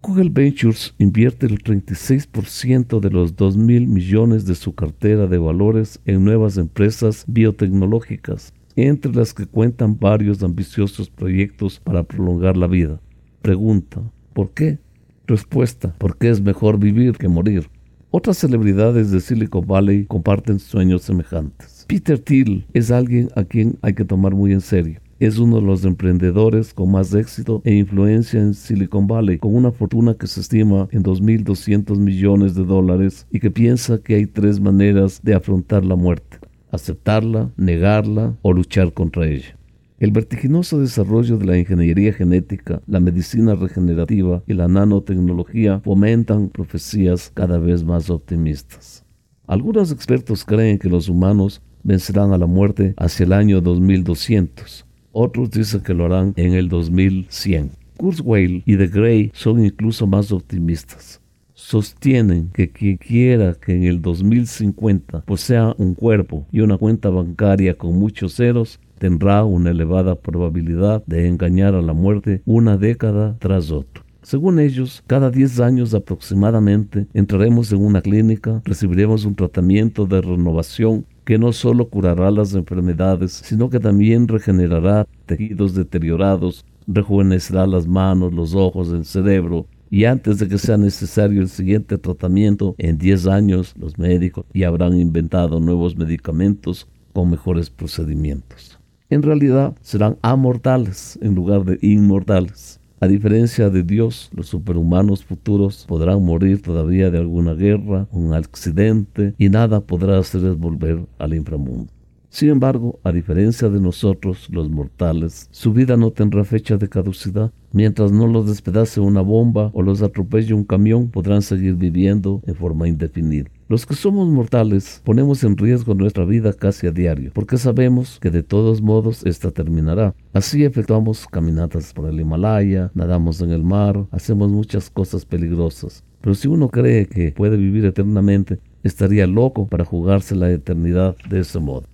Google 0.07 0.29
Ventures 0.29 0.93
invierte 0.99 1.47
el 1.47 1.63
36% 1.63 2.99
de 2.99 3.09
los 3.09 3.35
2 3.35 3.57
mil 3.57 3.87
millones 3.87 4.45
de 4.45 4.53
su 4.53 4.75
cartera 4.75 5.25
de 5.25 5.39
valores 5.39 5.99
en 6.05 6.23
nuevas 6.23 6.57
empresas 6.57 7.25
biotecnológicas, 7.25 8.53
entre 8.75 9.11
las 9.15 9.33
que 9.33 9.47
cuentan 9.47 9.97
varios 9.97 10.43
ambiciosos 10.43 11.09
proyectos 11.09 11.79
para 11.79 12.03
prolongar 12.03 12.55
la 12.55 12.67
vida. 12.67 13.01
Pregunta, 13.41 13.99
¿por 14.33 14.51
qué? 14.51 14.77
Respuesta, 15.25 15.95
porque 15.97 16.29
es 16.29 16.39
mejor 16.39 16.77
vivir 16.77 17.13
que 17.17 17.27
morir. 17.27 17.67
Otras 18.11 18.37
celebridades 18.37 19.09
de 19.09 19.19
Silicon 19.19 19.65
Valley 19.65 20.05
comparten 20.05 20.59
sueños 20.59 21.01
semejantes. 21.01 21.83
Peter 21.87 22.19
Thiel 22.19 22.67
es 22.73 22.91
alguien 22.91 23.29
a 23.35 23.43
quien 23.43 23.79
hay 23.81 23.95
que 23.95 24.05
tomar 24.05 24.35
muy 24.35 24.53
en 24.53 24.61
serio 24.61 24.99
es 25.19 25.37
uno 25.37 25.57
de 25.57 25.61
los 25.61 25.85
emprendedores 25.85 26.73
con 26.73 26.91
más 26.91 27.13
éxito 27.13 27.61
e 27.63 27.73
influencia 27.73 28.39
en 28.39 28.53
Silicon 28.53 29.07
Valley, 29.07 29.37
con 29.37 29.55
una 29.55 29.71
fortuna 29.71 30.15
que 30.15 30.27
se 30.27 30.41
estima 30.41 30.87
en 30.91 31.03
2.200 31.03 31.97
millones 31.97 32.55
de 32.55 32.65
dólares 32.65 33.25
y 33.31 33.39
que 33.39 33.51
piensa 33.51 33.99
que 33.99 34.15
hay 34.15 34.25
tres 34.25 34.59
maneras 34.59 35.21
de 35.23 35.33
afrontar 35.33 35.85
la 35.85 35.95
muerte, 35.95 36.39
aceptarla, 36.71 37.51
negarla 37.55 38.35
o 38.41 38.51
luchar 38.51 38.93
contra 38.93 39.27
ella. 39.27 39.57
El 39.97 40.11
vertiginoso 40.11 40.79
desarrollo 40.79 41.37
de 41.37 41.45
la 41.45 41.57
ingeniería 41.57 42.11
genética, 42.11 42.81
la 42.85 42.99
medicina 42.99 43.55
regenerativa 43.55 44.43
y 44.45 44.53
la 44.53 44.67
nanotecnología 44.67 45.79
fomentan 45.79 46.49
profecías 46.49 47.31
cada 47.33 47.57
vez 47.59 47.85
más 47.85 48.09
optimistas. 48.09 49.05
Algunos 49.47 49.93
expertos 49.93 50.43
creen 50.43 50.79
que 50.79 50.89
los 50.89 51.07
humanos 51.07 51.61
vencerán 51.83 52.33
a 52.33 52.37
la 52.37 52.45
muerte 52.45 52.93
hacia 52.97 53.25
el 53.25 53.31
año 53.31 53.61
2200. 53.61 54.85
Otros 55.17 55.49
dicen 55.49 55.79
que 55.79 55.93
lo 55.93 56.03
harán 56.03 56.33
en 56.35 56.55
el 56.55 56.67
2100. 56.67 57.71
Kurzweil 57.95 58.63
y 58.65 58.75
de 58.75 58.87
Grey 58.89 59.31
son 59.33 59.63
incluso 59.63 60.05
más 60.05 60.33
optimistas. 60.33 61.21
Sostienen 61.53 62.49
que 62.53 62.69
quien 62.69 62.97
quiera 62.97 63.53
que 63.53 63.73
en 63.73 63.83
el 63.83 64.01
2050 64.01 65.21
posea 65.21 65.73
un 65.77 65.93
cuerpo 65.93 66.45
y 66.51 66.59
una 66.59 66.77
cuenta 66.77 67.09
bancaria 67.09 67.75
con 67.75 67.97
muchos 67.97 68.35
ceros 68.35 68.81
tendrá 68.99 69.45
una 69.45 69.71
elevada 69.71 70.15
probabilidad 70.15 71.01
de 71.05 71.29
engañar 71.29 71.75
a 71.75 71.81
la 71.81 71.93
muerte 71.93 72.41
una 72.45 72.75
década 72.75 73.37
tras 73.39 73.71
otra. 73.71 74.03
Según 74.21 74.59
ellos, 74.59 75.01
cada 75.07 75.31
10 75.31 75.61
años 75.61 75.93
aproximadamente 75.93 77.07
entraremos 77.13 77.71
en 77.71 77.85
una 77.85 78.01
clínica, 78.01 78.61
recibiremos 78.65 79.23
un 79.23 79.35
tratamiento 79.35 80.07
de 80.07 80.19
renovación 80.19 81.05
que 81.25 81.37
no 81.37 81.51
solo 81.51 81.89
curará 81.89 82.31
las 82.31 82.53
enfermedades, 82.53 83.31
sino 83.43 83.69
que 83.69 83.79
también 83.79 84.27
regenerará 84.27 85.07
tejidos 85.25 85.73
deteriorados, 85.73 86.65
rejuvenecerá 86.87 87.67
las 87.67 87.87
manos, 87.87 88.33
los 88.33 88.55
ojos, 88.55 88.89
el 88.91 89.05
cerebro, 89.05 89.65
y 89.89 90.05
antes 90.05 90.39
de 90.39 90.47
que 90.47 90.57
sea 90.57 90.77
necesario 90.77 91.41
el 91.41 91.49
siguiente 91.49 91.97
tratamiento, 91.97 92.75
en 92.77 92.97
10 92.97 93.27
años 93.27 93.73
los 93.77 93.97
médicos 93.97 94.45
ya 94.53 94.67
habrán 94.67 94.99
inventado 94.99 95.59
nuevos 95.59 95.97
medicamentos 95.97 96.87
con 97.13 97.29
mejores 97.29 97.69
procedimientos 97.69 98.79
en 99.09 99.23
realidad 99.23 99.75
serán 99.81 100.17
amortales 100.21 101.17
en 101.21 101.35
lugar 101.35 101.63
de 101.63 101.77
inmortales. 101.81 102.79
A 103.05 103.07
diferencia 103.07 103.69
de 103.69 103.83
Dios, 103.83 104.31
los 104.33 104.47
superhumanos 104.47 105.23
futuros 105.23 105.85
podrán 105.87 106.25
morir 106.25 106.63
todavía 106.63 107.11
de 107.11 107.19
alguna 107.19 107.53
guerra, 107.53 108.07
un 108.11 108.33
accidente, 108.33 109.35
y 109.37 109.49
nada 109.49 109.81
podrá 109.81 110.17
hacerles 110.17 110.57
volver 110.57 111.05
al 111.19 111.35
inframundo. 111.35 111.94
Sin 112.35 112.49
embargo, 112.49 112.99
a 113.05 113.13
diferencia 113.13 113.69
de 113.69 113.79
nosotros, 113.79 114.49
los 114.51 114.69
mortales, 114.69 115.47
su 115.51 115.71
vida 115.71 115.95
no 115.95 116.11
tendrá 116.11 116.43
fecha 116.43 116.75
de 116.75 116.89
caducidad. 116.89 117.53
Mientras 117.71 118.11
no 118.11 118.27
los 118.27 118.45
despedace 118.45 118.99
una 118.99 119.21
bomba 119.21 119.71
o 119.73 119.81
los 119.81 120.01
atropelle 120.01 120.53
un 120.53 120.65
camión, 120.65 121.07
podrán 121.07 121.41
seguir 121.41 121.75
viviendo 121.75 122.41
en 122.45 122.53
forma 122.55 122.89
indefinida. 122.89 123.49
Los 123.69 123.85
que 123.85 123.93
somos 123.93 124.27
mortales 124.27 125.01
ponemos 125.05 125.45
en 125.45 125.55
riesgo 125.55 125.95
nuestra 125.95 126.25
vida 126.25 126.51
casi 126.51 126.87
a 126.87 126.91
diario, 126.91 127.31
porque 127.33 127.57
sabemos 127.57 128.19
que 128.19 128.31
de 128.31 128.43
todos 128.43 128.81
modos 128.81 129.25
esta 129.25 129.51
terminará. 129.51 130.13
Así 130.33 130.65
efectuamos 130.65 131.27
caminatas 131.27 131.93
por 131.93 132.09
el 132.09 132.19
Himalaya, 132.19 132.91
nadamos 132.95 133.39
en 133.39 133.51
el 133.51 133.63
mar, 133.63 134.07
hacemos 134.11 134.51
muchas 134.51 134.89
cosas 134.89 135.23
peligrosas. 135.23 136.03
Pero 136.19 136.35
si 136.35 136.49
uno 136.49 136.67
cree 136.67 137.05
que 137.05 137.31
puede 137.31 137.55
vivir 137.55 137.85
eternamente, 137.85 138.59
estaría 138.83 139.25
loco 139.25 139.67
para 139.67 139.85
jugarse 139.85 140.35
la 140.35 140.51
eternidad 140.51 141.15
de 141.29 141.39
ese 141.39 141.61
modo 141.61 141.85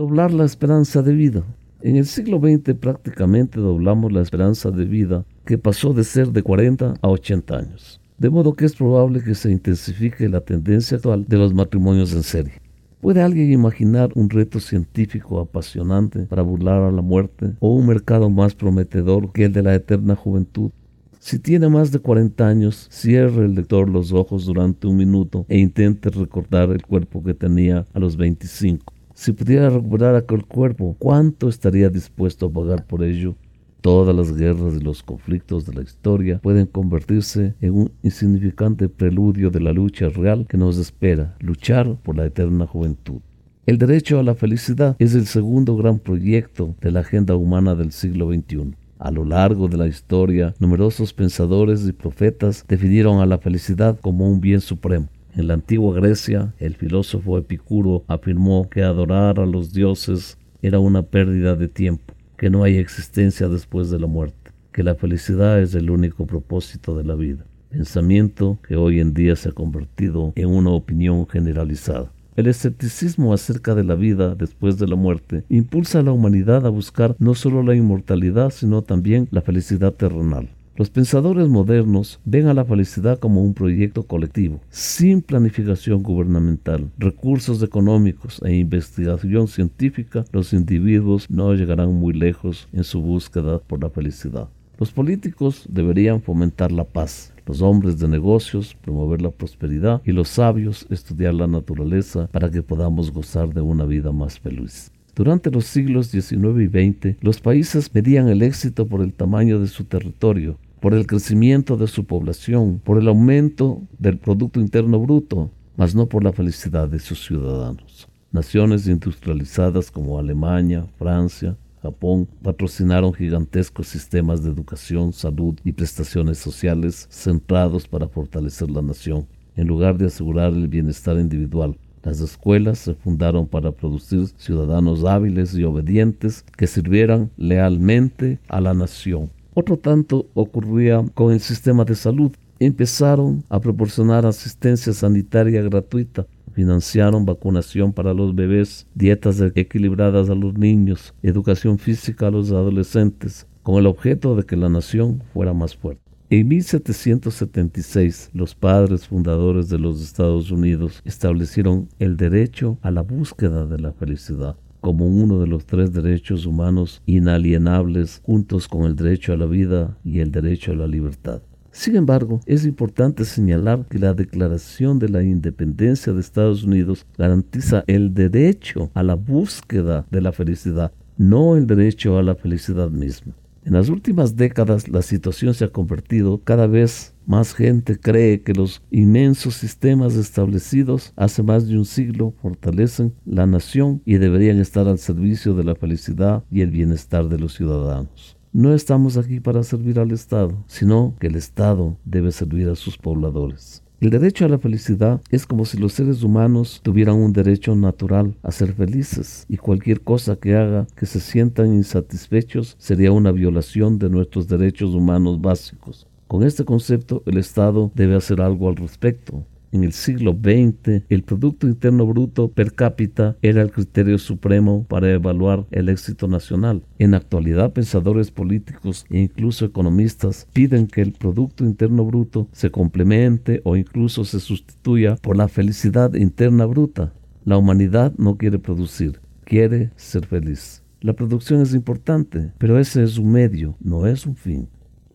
doblar 0.00 0.32
la 0.32 0.46
esperanza 0.46 1.02
de 1.02 1.12
vida. 1.12 1.42
En 1.82 1.96
el 1.96 2.06
siglo 2.06 2.40
XX 2.40 2.74
prácticamente 2.74 3.60
doblamos 3.60 4.10
la 4.10 4.22
esperanza 4.22 4.70
de 4.70 4.86
vida 4.86 5.26
que 5.44 5.58
pasó 5.58 5.92
de 5.92 6.04
ser 6.04 6.28
de 6.28 6.42
40 6.42 6.94
a 7.02 7.06
80 7.06 7.54
años. 7.54 8.00
De 8.16 8.30
modo 8.30 8.54
que 8.54 8.64
es 8.64 8.74
probable 8.74 9.22
que 9.22 9.34
se 9.34 9.50
intensifique 9.50 10.26
la 10.30 10.40
tendencia 10.40 10.96
actual 10.96 11.26
de 11.28 11.36
los 11.36 11.52
matrimonios 11.52 12.14
en 12.14 12.22
serie. 12.22 12.54
¿Puede 13.02 13.20
alguien 13.20 13.52
imaginar 13.52 14.08
un 14.14 14.30
reto 14.30 14.58
científico 14.58 15.38
apasionante 15.38 16.20
para 16.20 16.40
burlar 16.40 16.80
a 16.80 16.90
la 16.90 17.02
muerte 17.02 17.52
o 17.58 17.74
un 17.74 17.86
mercado 17.86 18.30
más 18.30 18.54
prometedor 18.54 19.30
que 19.32 19.44
el 19.44 19.52
de 19.52 19.62
la 19.62 19.74
eterna 19.74 20.16
juventud? 20.16 20.70
Si 21.18 21.38
tiene 21.38 21.68
más 21.68 21.92
de 21.92 21.98
40 21.98 22.48
años, 22.48 22.86
cierre 22.90 23.44
el 23.44 23.54
lector 23.54 23.90
los 23.90 24.14
ojos 24.14 24.46
durante 24.46 24.86
un 24.86 24.96
minuto 24.96 25.44
e 25.50 25.58
intente 25.58 26.08
recordar 26.08 26.70
el 26.70 26.80
cuerpo 26.80 27.22
que 27.22 27.34
tenía 27.34 27.84
a 27.92 27.98
los 27.98 28.16
25. 28.16 28.94
Si 29.20 29.32
pudiera 29.32 29.68
recuperar 29.68 30.14
aquel 30.14 30.46
cuerpo, 30.46 30.96
¿cuánto 30.98 31.50
estaría 31.50 31.90
dispuesto 31.90 32.46
a 32.46 32.50
pagar 32.50 32.86
por 32.86 33.04
ello? 33.04 33.34
Todas 33.82 34.16
las 34.16 34.34
guerras 34.34 34.72
y 34.80 34.82
los 34.82 35.02
conflictos 35.02 35.66
de 35.66 35.74
la 35.74 35.82
historia 35.82 36.38
pueden 36.38 36.64
convertirse 36.64 37.54
en 37.60 37.74
un 37.74 37.92
insignificante 38.02 38.88
preludio 38.88 39.50
de 39.50 39.60
la 39.60 39.74
lucha 39.74 40.08
real 40.08 40.46
que 40.48 40.56
nos 40.56 40.78
espera, 40.78 41.36
luchar 41.40 41.98
por 42.02 42.16
la 42.16 42.24
eterna 42.24 42.66
juventud. 42.66 43.20
El 43.66 43.76
derecho 43.76 44.18
a 44.18 44.22
la 44.22 44.34
felicidad 44.34 44.96
es 44.98 45.14
el 45.14 45.26
segundo 45.26 45.76
gran 45.76 45.98
proyecto 45.98 46.74
de 46.80 46.90
la 46.90 47.00
agenda 47.00 47.36
humana 47.36 47.74
del 47.74 47.92
siglo 47.92 48.32
XXI. 48.32 48.74
A 48.98 49.10
lo 49.10 49.26
largo 49.26 49.68
de 49.68 49.76
la 49.76 49.86
historia, 49.86 50.54
numerosos 50.58 51.12
pensadores 51.12 51.86
y 51.86 51.92
profetas 51.92 52.64
definieron 52.66 53.20
a 53.20 53.26
la 53.26 53.36
felicidad 53.36 54.00
como 54.00 54.30
un 54.30 54.40
bien 54.40 54.62
supremo. 54.62 55.10
En 55.36 55.46
la 55.46 55.54
antigua 55.54 55.94
Grecia, 55.94 56.54
el 56.58 56.74
filósofo 56.74 57.38
Epicuro 57.38 58.04
afirmó 58.08 58.68
que 58.68 58.82
adorar 58.82 59.38
a 59.38 59.46
los 59.46 59.72
dioses 59.72 60.38
era 60.60 60.80
una 60.80 61.02
pérdida 61.02 61.54
de 61.54 61.68
tiempo, 61.68 62.14
que 62.36 62.50
no 62.50 62.64
hay 62.64 62.78
existencia 62.78 63.48
después 63.48 63.90
de 63.90 64.00
la 64.00 64.08
muerte, 64.08 64.50
que 64.72 64.82
la 64.82 64.96
felicidad 64.96 65.60
es 65.60 65.74
el 65.74 65.90
único 65.90 66.26
propósito 66.26 66.96
de 66.96 67.04
la 67.04 67.14
vida, 67.14 67.44
pensamiento 67.70 68.58
que 68.66 68.74
hoy 68.74 68.98
en 68.98 69.14
día 69.14 69.36
se 69.36 69.50
ha 69.50 69.52
convertido 69.52 70.32
en 70.34 70.48
una 70.48 70.70
opinión 70.70 71.28
generalizada. 71.28 72.12
El 72.34 72.48
escepticismo 72.48 73.32
acerca 73.32 73.74
de 73.74 73.84
la 73.84 73.94
vida 73.94 74.34
después 74.34 74.78
de 74.78 74.88
la 74.88 74.96
muerte 74.96 75.44
impulsa 75.48 76.00
a 76.00 76.02
la 76.02 76.12
humanidad 76.12 76.66
a 76.66 76.70
buscar 76.70 77.14
no 77.18 77.34
solo 77.34 77.62
la 77.62 77.76
inmortalidad, 77.76 78.50
sino 78.50 78.82
también 78.82 79.28
la 79.30 79.42
felicidad 79.42 79.92
terrenal. 79.92 80.48
Los 80.76 80.88
pensadores 80.88 81.48
modernos 81.48 82.20
ven 82.24 82.46
a 82.46 82.54
la 82.54 82.64
felicidad 82.64 83.18
como 83.18 83.42
un 83.42 83.54
proyecto 83.54 84.04
colectivo, 84.04 84.60
sin 84.70 85.20
planificación 85.20 86.02
gubernamental, 86.02 86.90
recursos 86.96 87.62
económicos 87.62 88.40
e 88.44 88.54
investigación 88.54 89.48
científica, 89.48 90.24
los 90.32 90.52
individuos 90.52 91.28
no 91.28 91.52
llegarán 91.54 91.92
muy 91.92 92.14
lejos 92.14 92.68
en 92.72 92.84
su 92.84 93.02
búsqueda 93.02 93.58
por 93.58 93.82
la 93.82 93.90
felicidad. 93.90 94.48
Los 94.78 94.92
políticos 94.92 95.66
deberían 95.68 96.22
fomentar 96.22 96.72
la 96.72 96.84
paz, 96.84 97.34
los 97.44 97.60
hombres 97.60 97.98
de 97.98 98.08
negocios 98.08 98.74
promover 98.80 99.20
la 99.20 99.30
prosperidad 99.30 100.00
y 100.06 100.12
los 100.12 100.28
sabios 100.28 100.86
estudiar 100.88 101.34
la 101.34 101.46
naturaleza 101.46 102.28
para 102.28 102.50
que 102.50 102.62
podamos 102.62 103.10
gozar 103.10 103.52
de 103.52 103.60
una 103.60 103.84
vida 103.84 104.12
más 104.12 104.38
feliz. 104.38 104.90
Durante 105.20 105.50
los 105.50 105.66
siglos 105.66 106.06
XIX 106.06 106.62
y 106.62 106.68
XX, 106.68 107.22
los 107.22 107.42
países 107.42 107.94
medían 107.94 108.28
el 108.28 108.40
éxito 108.40 108.86
por 108.86 109.02
el 109.02 109.12
tamaño 109.12 109.60
de 109.60 109.66
su 109.66 109.84
territorio, 109.84 110.56
por 110.80 110.94
el 110.94 111.06
crecimiento 111.06 111.76
de 111.76 111.88
su 111.88 112.06
población, 112.06 112.80
por 112.82 112.96
el 112.96 113.06
aumento 113.06 113.82
del 113.98 114.16
Producto 114.16 114.60
Interno 114.60 114.98
Bruto, 114.98 115.50
mas 115.76 115.94
no 115.94 116.06
por 116.06 116.24
la 116.24 116.32
felicidad 116.32 116.88
de 116.88 117.00
sus 117.00 117.22
ciudadanos. 117.22 118.08
Naciones 118.32 118.86
industrializadas 118.86 119.90
como 119.90 120.18
Alemania, 120.18 120.86
Francia, 120.98 121.54
Japón 121.82 122.26
patrocinaron 122.42 123.12
gigantescos 123.12 123.88
sistemas 123.88 124.42
de 124.42 124.48
educación, 124.48 125.12
salud 125.12 125.54
y 125.64 125.72
prestaciones 125.72 126.38
sociales 126.38 127.06
centrados 127.10 127.86
para 127.86 128.08
fortalecer 128.08 128.70
la 128.70 128.80
nación, 128.80 129.26
en 129.54 129.66
lugar 129.66 129.98
de 129.98 130.06
asegurar 130.06 130.54
el 130.54 130.68
bienestar 130.68 131.18
individual. 131.18 131.76
Las 132.02 132.20
escuelas 132.20 132.78
se 132.78 132.94
fundaron 132.94 133.46
para 133.46 133.72
producir 133.72 134.26
ciudadanos 134.38 135.04
hábiles 135.04 135.54
y 135.54 135.64
obedientes 135.64 136.44
que 136.56 136.66
sirvieran 136.66 137.30
lealmente 137.36 138.38
a 138.48 138.60
la 138.60 138.72
nación. 138.72 139.30
Otro 139.52 139.76
tanto 139.76 140.26
ocurría 140.34 141.04
con 141.12 141.32
el 141.32 141.40
sistema 141.40 141.84
de 141.84 141.94
salud. 141.94 142.32
Empezaron 142.58 143.44
a 143.48 143.60
proporcionar 143.60 144.24
asistencia 144.24 144.92
sanitaria 144.92 145.60
gratuita, 145.62 146.26
financiaron 146.52 147.26
vacunación 147.26 147.92
para 147.92 148.14
los 148.14 148.34
bebés, 148.34 148.86
dietas 148.94 149.40
equilibradas 149.54 150.30
a 150.30 150.34
los 150.34 150.54
niños, 150.54 151.14
educación 151.22 151.78
física 151.78 152.28
a 152.28 152.30
los 152.30 152.50
adolescentes, 152.50 153.46
con 153.62 153.76
el 153.76 153.86
objeto 153.86 154.36
de 154.36 154.44
que 154.44 154.56
la 154.56 154.68
nación 154.68 155.22
fuera 155.32 155.52
más 155.52 155.76
fuerte. 155.76 156.09
En 156.32 156.46
1776, 156.46 158.30
los 158.34 158.54
padres 158.54 159.08
fundadores 159.08 159.68
de 159.68 159.80
los 159.80 160.00
Estados 160.00 160.52
Unidos 160.52 161.02
establecieron 161.04 161.88
el 161.98 162.16
derecho 162.16 162.78
a 162.82 162.92
la 162.92 163.02
búsqueda 163.02 163.66
de 163.66 163.80
la 163.80 163.92
felicidad 163.92 164.54
como 164.80 165.08
uno 165.08 165.40
de 165.40 165.48
los 165.48 165.66
tres 165.66 165.92
derechos 165.92 166.46
humanos 166.46 167.02
inalienables 167.04 168.20
juntos 168.22 168.68
con 168.68 168.84
el 168.84 168.94
derecho 168.94 169.32
a 169.32 169.36
la 169.36 169.46
vida 169.46 169.98
y 170.04 170.20
el 170.20 170.30
derecho 170.30 170.70
a 170.70 170.76
la 170.76 170.86
libertad. 170.86 171.42
Sin 171.72 171.96
embargo, 171.96 172.40
es 172.46 172.64
importante 172.64 173.24
señalar 173.24 173.86
que 173.86 173.98
la 173.98 174.14
Declaración 174.14 175.00
de 175.00 175.08
la 175.08 175.24
Independencia 175.24 176.12
de 176.12 176.20
Estados 176.20 176.62
Unidos 176.62 177.06
garantiza 177.18 177.82
el 177.88 178.14
derecho 178.14 178.92
a 178.94 179.02
la 179.02 179.16
búsqueda 179.16 180.06
de 180.12 180.20
la 180.20 180.30
felicidad, 180.30 180.92
no 181.18 181.56
el 181.56 181.66
derecho 181.66 182.18
a 182.18 182.22
la 182.22 182.36
felicidad 182.36 182.88
misma. 182.88 183.34
En 183.62 183.74
las 183.74 183.90
últimas 183.90 184.36
décadas 184.36 184.88
la 184.88 185.02
situación 185.02 185.52
se 185.52 185.66
ha 185.66 185.68
convertido 185.68 186.42
cada 186.42 186.66
vez 186.66 187.14
más 187.26 187.52
gente 187.52 187.98
cree 187.98 188.40
que 188.40 188.54
los 188.54 188.82
inmensos 188.90 189.54
sistemas 189.54 190.16
establecidos 190.16 191.12
hace 191.14 191.42
más 191.42 191.68
de 191.68 191.76
un 191.76 191.84
siglo 191.84 192.34
fortalecen 192.40 193.14
la 193.26 193.46
nación 193.46 194.00
y 194.06 194.16
deberían 194.16 194.58
estar 194.58 194.88
al 194.88 194.98
servicio 194.98 195.54
de 195.54 195.64
la 195.64 195.74
felicidad 195.74 196.42
y 196.50 196.62
el 196.62 196.70
bienestar 196.70 197.28
de 197.28 197.38
los 197.38 197.54
ciudadanos. 197.54 198.38
No 198.52 198.74
estamos 198.74 199.16
aquí 199.16 199.38
para 199.38 199.62
servir 199.62 200.00
al 200.00 200.10
Estado, 200.10 200.64
sino 200.66 201.14
que 201.20 201.28
el 201.28 201.36
Estado 201.36 201.96
debe 202.04 202.32
servir 202.32 202.68
a 202.68 202.74
sus 202.74 202.98
pobladores. 202.98 203.79
El 204.00 204.08
derecho 204.08 204.46
a 204.46 204.48
la 204.48 204.58
felicidad 204.58 205.20
es 205.30 205.44
como 205.44 205.66
si 205.66 205.76
los 205.76 205.92
seres 205.92 206.22
humanos 206.22 206.80
tuvieran 206.82 207.16
un 207.16 207.34
derecho 207.34 207.76
natural 207.76 208.34
a 208.42 208.50
ser 208.50 208.72
felices 208.72 209.44
y 209.46 209.58
cualquier 209.58 210.00
cosa 210.00 210.36
que 210.36 210.56
haga 210.56 210.86
que 210.96 211.04
se 211.04 211.20
sientan 211.20 211.74
insatisfechos 211.74 212.76
sería 212.78 213.12
una 213.12 213.30
violación 213.30 213.98
de 213.98 214.08
nuestros 214.08 214.48
derechos 214.48 214.94
humanos 214.94 215.42
básicos. 215.42 216.06
Con 216.28 216.44
este 216.44 216.64
concepto, 216.64 217.22
el 217.26 217.36
Estado 217.36 217.92
debe 217.94 218.16
hacer 218.16 218.40
algo 218.40 218.70
al 218.70 218.76
respecto. 218.76 219.44
En 219.72 219.84
el 219.84 219.92
siglo 219.92 220.32
XX, 220.32 221.04
el 221.08 221.22
Producto 221.22 221.68
Interno 221.68 222.04
Bruto 222.04 222.50
per 222.50 222.74
cápita 222.74 223.36
era 223.40 223.62
el 223.62 223.70
criterio 223.70 224.18
supremo 224.18 224.84
para 224.88 225.12
evaluar 225.12 225.64
el 225.70 225.88
éxito 225.88 226.26
nacional. 226.26 226.82
En 226.98 227.14
actualidad, 227.14 227.72
pensadores 227.72 228.32
políticos 228.32 229.06
e 229.10 229.20
incluso 229.20 229.64
economistas 229.64 230.48
piden 230.52 230.88
que 230.88 231.02
el 231.02 231.12
Producto 231.12 231.64
Interno 231.64 232.04
Bruto 232.04 232.48
se 232.50 232.70
complemente 232.70 233.60
o 233.64 233.76
incluso 233.76 234.24
se 234.24 234.40
sustituya 234.40 235.14
por 235.16 235.36
la 235.36 235.46
felicidad 235.46 236.14
interna 236.14 236.66
bruta. 236.66 237.12
La 237.44 237.56
humanidad 237.56 238.12
no 238.18 238.36
quiere 238.36 238.58
producir, 238.58 239.20
quiere 239.44 239.92
ser 239.94 240.26
feliz. 240.26 240.82
La 241.00 241.12
producción 241.12 241.62
es 241.62 241.74
importante, 241.74 242.52
pero 242.58 242.78
ese 242.78 243.04
es 243.04 243.18
un 243.18 243.30
medio, 243.30 243.76
no 243.80 244.06
es 244.06 244.26
un 244.26 244.34
fin. 244.34 244.68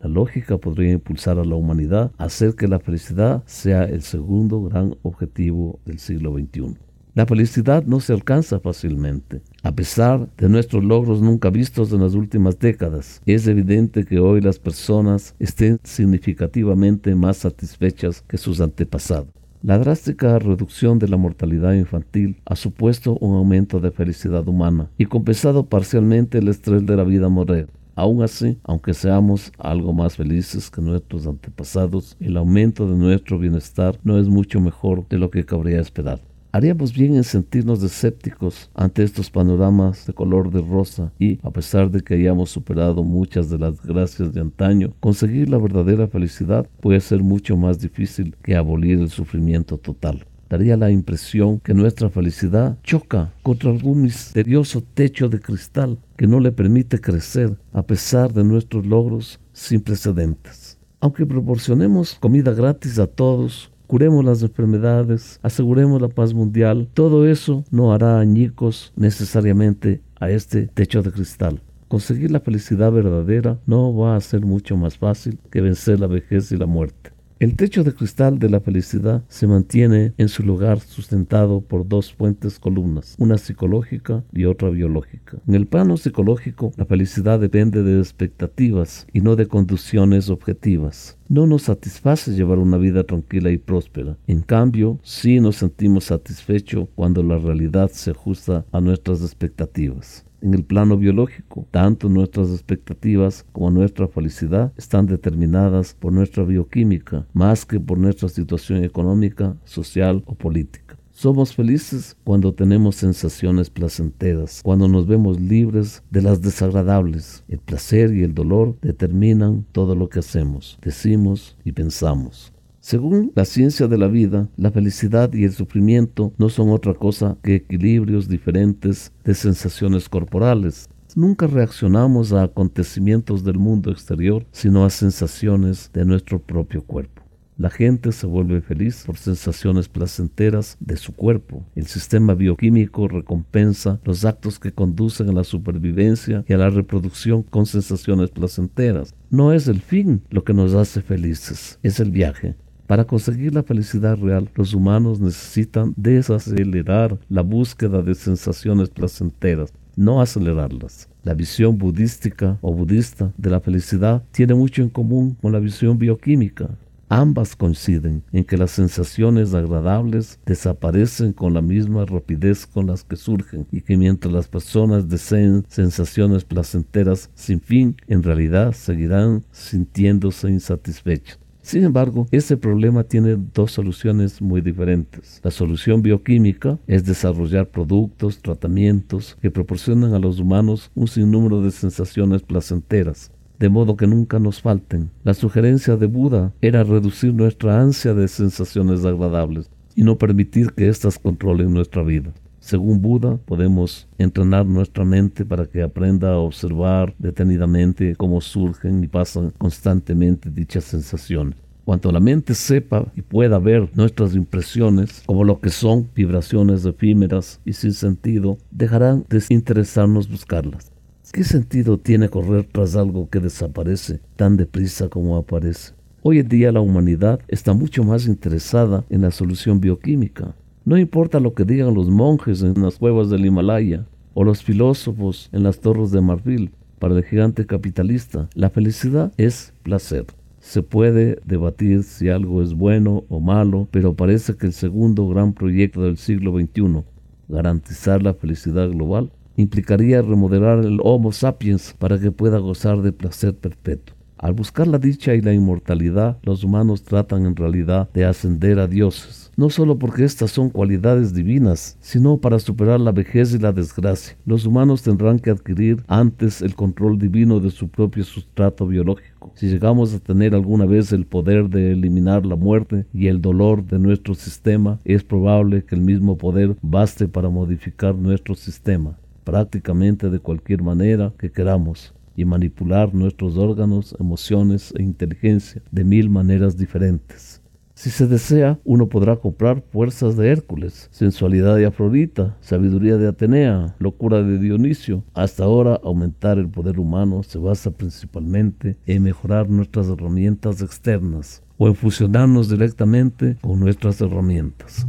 La 0.05 0.11
lógica 0.11 0.59
podría 0.59 0.91
impulsar 0.91 1.39
a 1.39 1.43
la 1.43 1.55
humanidad 1.55 2.11
a 2.19 2.25
hacer 2.25 2.53
que 2.53 2.67
la 2.67 2.77
felicidad 2.77 3.41
sea 3.47 3.85
el 3.85 4.03
segundo 4.03 4.61
gran 4.61 4.95
objetivo 5.01 5.79
del 5.83 5.97
siglo 5.97 6.31
XXI. 6.37 6.77
La 7.15 7.25
felicidad 7.25 7.83
no 7.85 7.99
se 7.99 8.13
alcanza 8.13 8.59
fácilmente. 8.59 9.41
A 9.63 9.71
pesar 9.71 10.29
de 10.37 10.47
nuestros 10.47 10.83
logros 10.83 11.23
nunca 11.23 11.49
vistos 11.49 11.91
en 11.91 12.01
las 12.01 12.13
últimas 12.13 12.59
décadas, 12.59 13.19
es 13.25 13.47
evidente 13.47 14.05
que 14.05 14.19
hoy 14.19 14.41
las 14.41 14.59
personas 14.59 15.33
estén 15.39 15.79
significativamente 15.81 17.15
más 17.15 17.37
satisfechas 17.37 18.21
que 18.27 18.37
sus 18.37 18.61
antepasados. 18.61 19.29
La 19.63 19.79
drástica 19.79 20.37
reducción 20.37 20.99
de 20.99 21.07
la 21.07 21.17
mortalidad 21.17 21.73
infantil 21.73 22.39
ha 22.45 22.55
supuesto 22.55 23.17
un 23.21 23.35
aumento 23.35 23.79
de 23.79 23.89
felicidad 23.89 24.47
humana 24.47 24.91
y 24.99 25.05
compensado 25.05 25.65
parcialmente 25.65 26.37
el 26.37 26.49
estrés 26.49 26.85
de 26.85 26.95
la 26.95 27.03
vida 27.03 27.27
moderna. 27.27 27.73
Aún 27.95 28.21
así, 28.21 28.57
aunque 28.63 28.93
seamos 28.93 29.53
algo 29.57 29.93
más 29.93 30.17
felices 30.17 30.69
que 30.69 30.81
nuestros 30.81 31.25
antepasados, 31.27 32.17
el 32.19 32.35
aumento 32.35 32.85
de 32.87 32.97
nuestro 32.97 33.39
bienestar 33.39 33.97
no 34.03 34.19
es 34.19 34.27
mucho 34.27 34.59
mejor 34.59 35.07
de 35.07 35.17
lo 35.17 35.29
que 35.29 35.45
cabría 35.45 35.79
esperar. 35.79 36.19
Haríamos 36.51 36.93
bien 36.93 37.15
en 37.15 37.23
sentirnos 37.23 37.81
escépticos 37.83 38.69
ante 38.75 39.03
estos 39.03 39.29
panoramas 39.29 40.05
de 40.05 40.13
color 40.13 40.51
de 40.51 40.61
rosa 40.61 41.13
y, 41.19 41.39
a 41.41 41.51
pesar 41.51 41.89
de 41.89 42.01
que 42.01 42.15
hayamos 42.15 42.49
superado 42.49 43.01
muchas 43.03 43.49
de 43.49 43.59
las 43.59 43.81
gracias 43.81 44.33
de 44.33 44.41
antaño, 44.41 44.93
conseguir 44.99 45.49
la 45.49 45.57
verdadera 45.57 46.07
felicidad 46.07 46.67
puede 46.81 46.99
ser 46.99 47.23
mucho 47.23 47.55
más 47.55 47.79
difícil 47.79 48.35
que 48.43 48.55
abolir 48.55 48.99
el 48.99 49.09
sufrimiento 49.09 49.77
total 49.77 50.25
daría 50.49 50.77
la 50.77 50.91
impresión 50.91 51.59
que 51.59 51.73
nuestra 51.73 52.09
felicidad 52.09 52.77
choca 52.83 53.33
contra 53.43 53.71
algún 53.71 54.03
misterioso 54.03 54.83
techo 54.93 55.29
de 55.29 55.39
cristal 55.39 55.97
que 56.17 56.27
no 56.27 56.39
le 56.39 56.51
permite 56.51 56.99
crecer 56.99 57.57
a 57.73 57.83
pesar 57.83 58.33
de 58.33 58.43
nuestros 58.43 58.85
logros 58.85 59.39
sin 59.53 59.81
precedentes. 59.81 60.77
Aunque 60.99 61.25
proporcionemos 61.25 62.15
comida 62.15 62.53
gratis 62.53 62.99
a 62.99 63.07
todos, 63.07 63.71
curemos 63.87 64.25
las 64.25 64.41
enfermedades, 64.41 65.39
aseguremos 65.43 66.01
la 66.01 66.09
paz 66.09 66.33
mundial, 66.33 66.89
todo 66.93 67.27
eso 67.27 67.63
no 67.71 67.93
hará 67.93 68.19
añicos 68.19 68.91
necesariamente 68.95 70.01
a 70.19 70.29
este 70.29 70.67
techo 70.67 71.01
de 71.03 71.11
cristal. 71.11 71.61
Conseguir 71.87 72.31
la 72.31 72.39
felicidad 72.39 72.91
verdadera 72.91 73.59
no 73.65 73.95
va 73.95 74.15
a 74.15 74.21
ser 74.21 74.41
mucho 74.41 74.75
más 74.75 74.97
fácil 74.97 75.37
que 75.51 75.61
vencer 75.61 75.99
la 75.99 76.07
vejez 76.07 76.51
y 76.51 76.57
la 76.57 76.65
muerte. 76.65 77.14
El 77.37 77.57
techo 77.57 77.83
de 77.83 77.93
cristal 77.93 78.39
de 78.39 78.49
la 78.49 78.61
felicidad 78.61 79.25
se 79.27 79.45
mantiene 79.45 80.13
en 80.17 80.29
su 80.29 80.41
lugar 80.41 80.79
sustentado 80.79 81.59
por 81.59 81.85
dos 81.85 82.13
fuentes 82.13 82.59
columnas, 82.59 83.15
una 83.19 83.37
psicológica 83.37 84.23
y 84.31 84.45
otra 84.45 84.69
biológica. 84.69 85.39
En 85.45 85.55
el 85.55 85.67
plano 85.67 85.97
psicológico, 85.97 86.71
la 86.77 86.85
felicidad 86.85 87.37
depende 87.37 87.83
de 87.83 87.99
expectativas 87.99 89.05
y 89.11 89.19
no 89.19 89.35
de 89.35 89.47
condiciones 89.47 90.29
objetivas. 90.29 91.17
No 91.27 91.45
nos 91.45 91.63
satisface 91.63 92.31
llevar 92.31 92.57
una 92.57 92.77
vida 92.77 93.03
tranquila 93.03 93.51
y 93.51 93.57
próspera. 93.57 94.15
En 94.27 94.41
cambio, 94.41 94.99
sí 95.03 95.41
nos 95.41 95.57
sentimos 95.57 96.05
satisfechos 96.05 96.87
cuando 96.95 97.21
la 97.21 97.37
realidad 97.37 97.91
se 97.91 98.11
ajusta 98.11 98.65
a 98.71 98.79
nuestras 98.79 99.21
expectativas 99.21 100.24
en 100.41 100.53
el 100.53 100.63
plano 100.63 100.97
biológico. 100.97 101.67
Tanto 101.71 102.09
nuestras 102.09 102.49
expectativas 102.51 103.45
como 103.51 103.71
nuestra 103.71 104.07
felicidad 104.07 104.73
están 104.77 105.05
determinadas 105.05 105.93
por 105.93 106.13
nuestra 106.13 106.43
bioquímica, 106.43 107.27
más 107.33 107.65
que 107.65 107.79
por 107.79 107.97
nuestra 107.97 108.29
situación 108.29 108.83
económica, 108.83 109.55
social 109.65 110.23
o 110.25 110.35
política. 110.35 110.97
Somos 111.11 111.55
felices 111.55 112.17
cuando 112.25 112.53
tenemos 112.53 112.97
sensaciones 112.97 113.69
placenteras, 113.69 114.61
cuando 114.61 114.89
nos 114.89 115.07
vemos 115.07 115.39
libres 115.39 116.03
de 116.11 116.21
las 116.21 116.41
desagradables. 116.41 117.45
El 117.47 117.59
placer 117.59 118.13
y 118.13 118.23
el 118.23 118.33
dolor 118.33 118.77
determinan 118.81 119.65
todo 119.71 119.95
lo 119.95 120.09
que 120.09 120.19
hacemos, 120.19 120.77
decimos 120.81 121.55
y 121.63 121.71
pensamos. 121.71 122.51
Según 122.85 123.31
la 123.33 123.45
ciencia 123.45 123.87
de 123.87 123.97
la 123.97 124.07
vida, 124.07 124.47
la 124.57 124.69
felicidad 124.69 125.33
y 125.33 125.43
el 125.43 125.53
sufrimiento 125.53 126.33
no 126.37 126.49
son 126.49 126.69
otra 126.69 126.93
cosa 126.93 127.35
que 127.41 127.55
equilibrios 127.55 128.29
diferentes 128.29 129.11
de 129.23 129.33
sensaciones 129.33 130.07
corporales. 130.07 130.87
Nunca 131.15 131.47
reaccionamos 131.47 132.31
a 132.31 132.43
acontecimientos 132.43 133.43
del 133.43 133.57
mundo 133.57 133.89
exterior, 133.89 134.45
sino 134.51 134.85
a 134.85 134.91
sensaciones 134.91 135.89
de 135.93 136.05
nuestro 136.05 136.37
propio 136.37 136.83
cuerpo. 136.83 137.23
La 137.57 137.71
gente 137.71 138.11
se 138.11 138.27
vuelve 138.27 138.61
feliz 138.61 139.01
por 139.03 139.17
sensaciones 139.17 139.89
placenteras 139.89 140.77
de 140.79 140.97
su 140.97 141.15
cuerpo. 141.15 141.65
El 141.73 141.87
sistema 141.87 142.35
bioquímico 142.35 143.07
recompensa 143.07 143.99
los 144.03 144.25
actos 144.25 144.59
que 144.59 144.73
conducen 144.73 145.29
a 145.29 145.33
la 145.33 145.43
supervivencia 145.43 146.45
y 146.47 146.53
a 146.53 146.57
la 146.57 146.69
reproducción 146.69 147.41
con 147.41 147.65
sensaciones 147.65 148.29
placenteras. 148.29 149.15
No 149.31 149.53
es 149.53 149.67
el 149.67 149.81
fin 149.81 150.21
lo 150.29 150.43
que 150.43 150.53
nos 150.53 150.75
hace 150.75 151.01
felices, 151.01 151.79
es 151.81 151.99
el 151.99 152.11
viaje. 152.11 152.55
Para 152.87 153.05
conseguir 153.05 153.53
la 153.53 153.63
felicidad 153.63 154.17
real, 154.17 154.47
los 154.53 154.75
humanos 154.75 155.19
necesitan 155.19 155.93
desacelerar 155.97 157.17
la 157.29 157.41
búsqueda 157.41 158.03
de 158.03 158.13
sensaciones 158.13 158.89
placenteras, 158.89 159.73
no 159.95 160.21
acelerarlas. 160.21 161.09
La 161.23 161.33
visión 161.33 161.79
budística 161.79 162.59
o 162.61 162.71
budista 162.71 163.31
de 163.37 163.49
la 163.49 163.59
felicidad 163.59 164.23
tiene 164.31 164.53
mucho 164.53 164.83
en 164.83 164.89
común 164.89 165.35
con 165.41 165.51
la 165.51 165.59
visión 165.59 165.97
bioquímica. 165.97 166.69
Ambas 167.09 167.55
coinciden 167.55 168.23
en 168.31 168.43
que 168.43 168.57
las 168.57 168.71
sensaciones 168.71 169.55
agradables 169.55 170.39
desaparecen 170.45 171.33
con 171.33 171.55
la 171.55 171.61
misma 171.61 172.05
rapidez 172.05 172.67
con 172.67 172.87
las 172.87 173.03
que 173.03 173.15
surgen 173.15 173.65
y 173.71 173.81
que 173.81 173.97
mientras 173.97 174.31
las 174.31 174.47
personas 174.47 175.09
deseen 175.09 175.65
sensaciones 175.69 176.43
placenteras 176.43 177.31
sin 177.33 177.61
fin, 177.61 177.95
en 178.07 178.21
realidad 178.21 178.73
seguirán 178.73 179.43
sintiéndose 179.51 180.49
insatisfechos. 180.49 181.39
Sin 181.65 181.83
embargo, 181.83 182.27
este 182.29 182.57
problema 182.57 183.05
tiene 183.05 183.37
dos 183.55 183.71
soluciones 183.71 184.39
muy 184.39 184.61
diferentes. 184.61 185.41
La 185.43 185.49
solución 185.49 186.03
bioquímica 186.03 186.77
es 186.85 187.05
desarrollar 187.05 187.69
productos, 187.69 188.39
tratamientos 188.39 189.35
que 189.41 189.49
proporcionan 189.49 190.13
a 190.13 190.19
los 190.19 190.39
humanos 190.39 190.91
un 190.93 191.07
sinnúmero 191.07 191.63
de 191.63 191.71
sensaciones 191.71 192.43
placenteras, 192.43 193.31
de 193.57 193.69
modo 193.69 193.97
que 193.97 194.05
nunca 194.05 194.37
nos 194.37 194.61
falten. 194.61 195.09
La 195.23 195.33
sugerencia 195.33 195.97
de 195.97 196.05
Buda 196.05 196.53
era 196.61 196.83
reducir 196.83 197.33
nuestra 197.33 197.81
ansia 197.81 198.13
de 198.13 198.27
sensaciones 198.27 199.03
agradables 199.03 199.71
y 199.95 200.03
no 200.03 200.19
permitir 200.19 200.71
que 200.73 200.87
éstas 200.87 201.17
controlen 201.17 201.73
nuestra 201.73 202.03
vida. 202.03 202.31
Según 202.65 202.99
Buda, 202.99 203.37
podemos 203.45 204.07
entrenar 204.17 204.65
nuestra 204.65 205.05
mente 205.05 205.45
para 205.45 205.67
que 205.67 205.83
aprenda 205.83 206.31
a 206.31 206.39
observar 206.39 207.13
detenidamente 207.19 208.15
cómo 208.15 208.41
surgen 208.41 209.03
y 209.03 209.07
pasan 209.07 209.51
constantemente 209.55 210.49
dichas 210.49 210.85
sensaciones. 210.85 211.59
Cuanto 211.85 212.11
la 212.11 212.19
mente 212.19 212.55
sepa 212.55 213.05
y 213.15 213.21
pueda 213.21 213.59
ver 213.59 213.91
nuestras 213.93 214.33
impresiones 214.33 215.21
como 215.27 215.43
lo 215.43 215.59
que 215.59 215.69
son 215.69 216.09
vibraciones 216.15 216.83
efímeras 216.85 217.61
y 217.65 217.73
sin 217.73 217.93
sentido, 217.93 218.57
dejarán 218.71 219.27
de 219.29 219.43
interesarnos 219.49 220.27
buscarlas. 220.27 220.91
¿Qué 221.31 221.43
sentido 221.43 221.99
tiene 221.99 222.29
correr 222.29 222.67
tras 222.71 222.95
algo 222.95 223.29
que 223.29 223.41
desaparece 223.41 224.21
tan 224.37 224.57
deprisa 224.57 225.07
como 225.07 225.37
aparece? 225.37 225.93
Hoy 226.23 226.39
en 226.39 226.49
día 226.49 226.71
la 226.71 226.81
humanidad 226.81 227.39
está 227.47 227.73
mucho 227.73 228.03
más 228.03 228.25
interesada 228.25 229.05
en 229.11 229.21
la 229.21 229.29
solución 229.29 229.79
bioquímica 229.79 230.55
no 230.85 230.97
importa 230.97 231.39
lo 231.39 231.53
que 231.55 231.65
digan 231.65 231.95
los 231.95 232.09
monjes 232.09 232.61
en 232.61 232.81
las 232.81 232.99
cuevas 232.99 233.31
del 233.31 233.45
Himalaya 233.45 234.05
o 234.35 234.43
los 234.43 234.63
filósofos 234.63 235.49
en 235.51 235.63
las 235.63 235.79
torres 235.79 236.11
de 236.11 236.21
marfil, 236.21 236.71
para 236.99 237.17
el 237.17 237.23
gigante 237.23 237.65
capitalista, 237.65 238.47
la 238.53 238.69
felicidad 238.69 239.33
es 239.37 239.73
placer. 239.83 240.25
Se 240.59 240.81
puede 240.81 241.39
debatir 241.45 242.03
si 242.03 242.29
algo 242.29 242.61
es 242.61 242.73
bueno 242.73 243.23
o 243.29 243.39
malo, 243.39 243.87
pero 243.91 244.13
parece 244.13 244.55
que 244.55 244.67
el 244.67 244.73
segundo 244.73 245.27
gran 245.27 245.53
proyecto 245.53 246.03
del 246.03 246.17
siglo 246.17 246.57
XXI, 246.57 247.03
garantizar 247.47 248.23
la 248.23 248.33
felicidad 248.33 248.89
global, 248.89 249.31
implicaría 249.57 250.21
remodelar 250.21 250.79
el 250.79 250.99
Homo 251.03 251.31
sapiens 251.31 251.95
para 251.97 252.19
que 252.19 252.31
pueda 252.31 252.59
gozar 252.59 253.01
de 253.01 253.11
placer 253.11 253.55
perpetuo. 253.55 254.15
Al 254.37 254.53
buscar 254.53 254.87
la 254.87 254.99
dicha 254.99 255.33
y 255.33 255.41
la 255.41 255.53
inmortalidad, 255.53 256.37
los 256.43 256.63
humanos 256.63 257.03
tratan 257.03 257.45
en 257.45 257.55
realidad 257.55 258.09
de 258.13 258.25
ascender 258.25 258.79
a 258.79 258.87
dioses, 258.87 259.44
no 259.55 259.69
solo 259.69 259.97
porque 259.97 260.23
estas 260.23 260.51
son 260.51 260.69
cualidades 260.69 261.33
divinas, 261.33 261.97
sino 261.99 262.37
para 262.37 262.59
superar 262.59 262.99
la 262.99 263.11
vejez 263.11 263.53
y 263.53 263.59
la 263.59 263.71
desgracia. 263.71 264.37
Los 264.45 264.65
humanos 264.65 265.01
tendrán 265.01 265.39
que 265.39 265.49
adquirir 265.49 266.03
antes 266.07 266.61
el 266.61 266.75
control 266.75 267.17
divino 267.17 267.59
de 267.59 267.71
su 267.71 267.87
propio 267.87 268.23
sustrato 268.23 268.87
biológico. 268.87 269.51
Si 269.55 269.67
llegamos 269.67 270.13
a 270.13 270.19
tener 270.19 270.55
alguna 270.55 270.85
vez 270.85 271.11
el 271.11 271.25
poder 271.25 271.69
de 271.69 271.91
eliminar 271.91 272.45
la 272.45 272.55
muerte 272.55 273.05
y 273.13 273.27
el 273.27 273.41
dolor 273.41 273.85
de 273.85 273.99
nuestro 273.99 274.33
sistema, 274.35 274.99
es 275.05 275.23
probable 275.23 275.85
que 275.85 275.95
el 275.95 276.01
mismo 276.01 276.37
poder 276.37 276.75
baste 276.81 277.27
para 277.27 277.49
modificar 277.49 278.15
nuestro 278.15 278.55
sistema 278.55 279.17
prácticamente 279.45 280.29
de 280.29 280.39
cualquier 280.39 280.81
manera 280.81 281.31
que 281.37 281.51
queramos 281.51 282.13
y 282.35 282.43
manipular 282.43 283.13
nuestros 283.13 283.57
órganos, 283.57 284.13
emociones 284.19 284.93
e 284.97 285.03
inteligencia 285.03 285.81
de 285.91 286.03
mil 286.03 286.29
maneras 286.29 286.75
diferentes. 286.75 287.61
Si 287.95 288.09
se 288.09 288.27
desea, 288.27 288.77
uno 288.83 289.07
podrá 289.07 289.37
comprar 289.37 289.81
fuerzas 289.93 290.35
de 290.35 290.51
Hércules, 290.51 291.07
sensualidad 291.11 291.77
de 291.77 291.85
Afrodita, 291.85 292.57
sabiduría 292.59 293.15
de 293.15 293.29
Atenea, 293.29 293.95
locura 293.99 294.43
de 294.43 294.59
Dionisio. 294.59 295.23
Hasta 295.33 295.63
ahora, 295.63 296.01
aumentar 296.03 296.57
el 296.57 296.67
poder 296.67 296.99
humano 296.99 297.41
se 297.41 297.57
basa 297.57 297.91
principalmente 297.91 298.97
en 299.05 299.23
mejorar 299.23 299.69
nuestras 299.69 300.09
herramientas 300.09 300.81
externas 300.81 301.63
o 301.77 301.87
en 301.87 301.95
fusionarnos 301.95 302.69
directamente 302.69 303.55
con 303.61 303.79
nuestras 303.79 304.19
herramientas. 304.19 305.07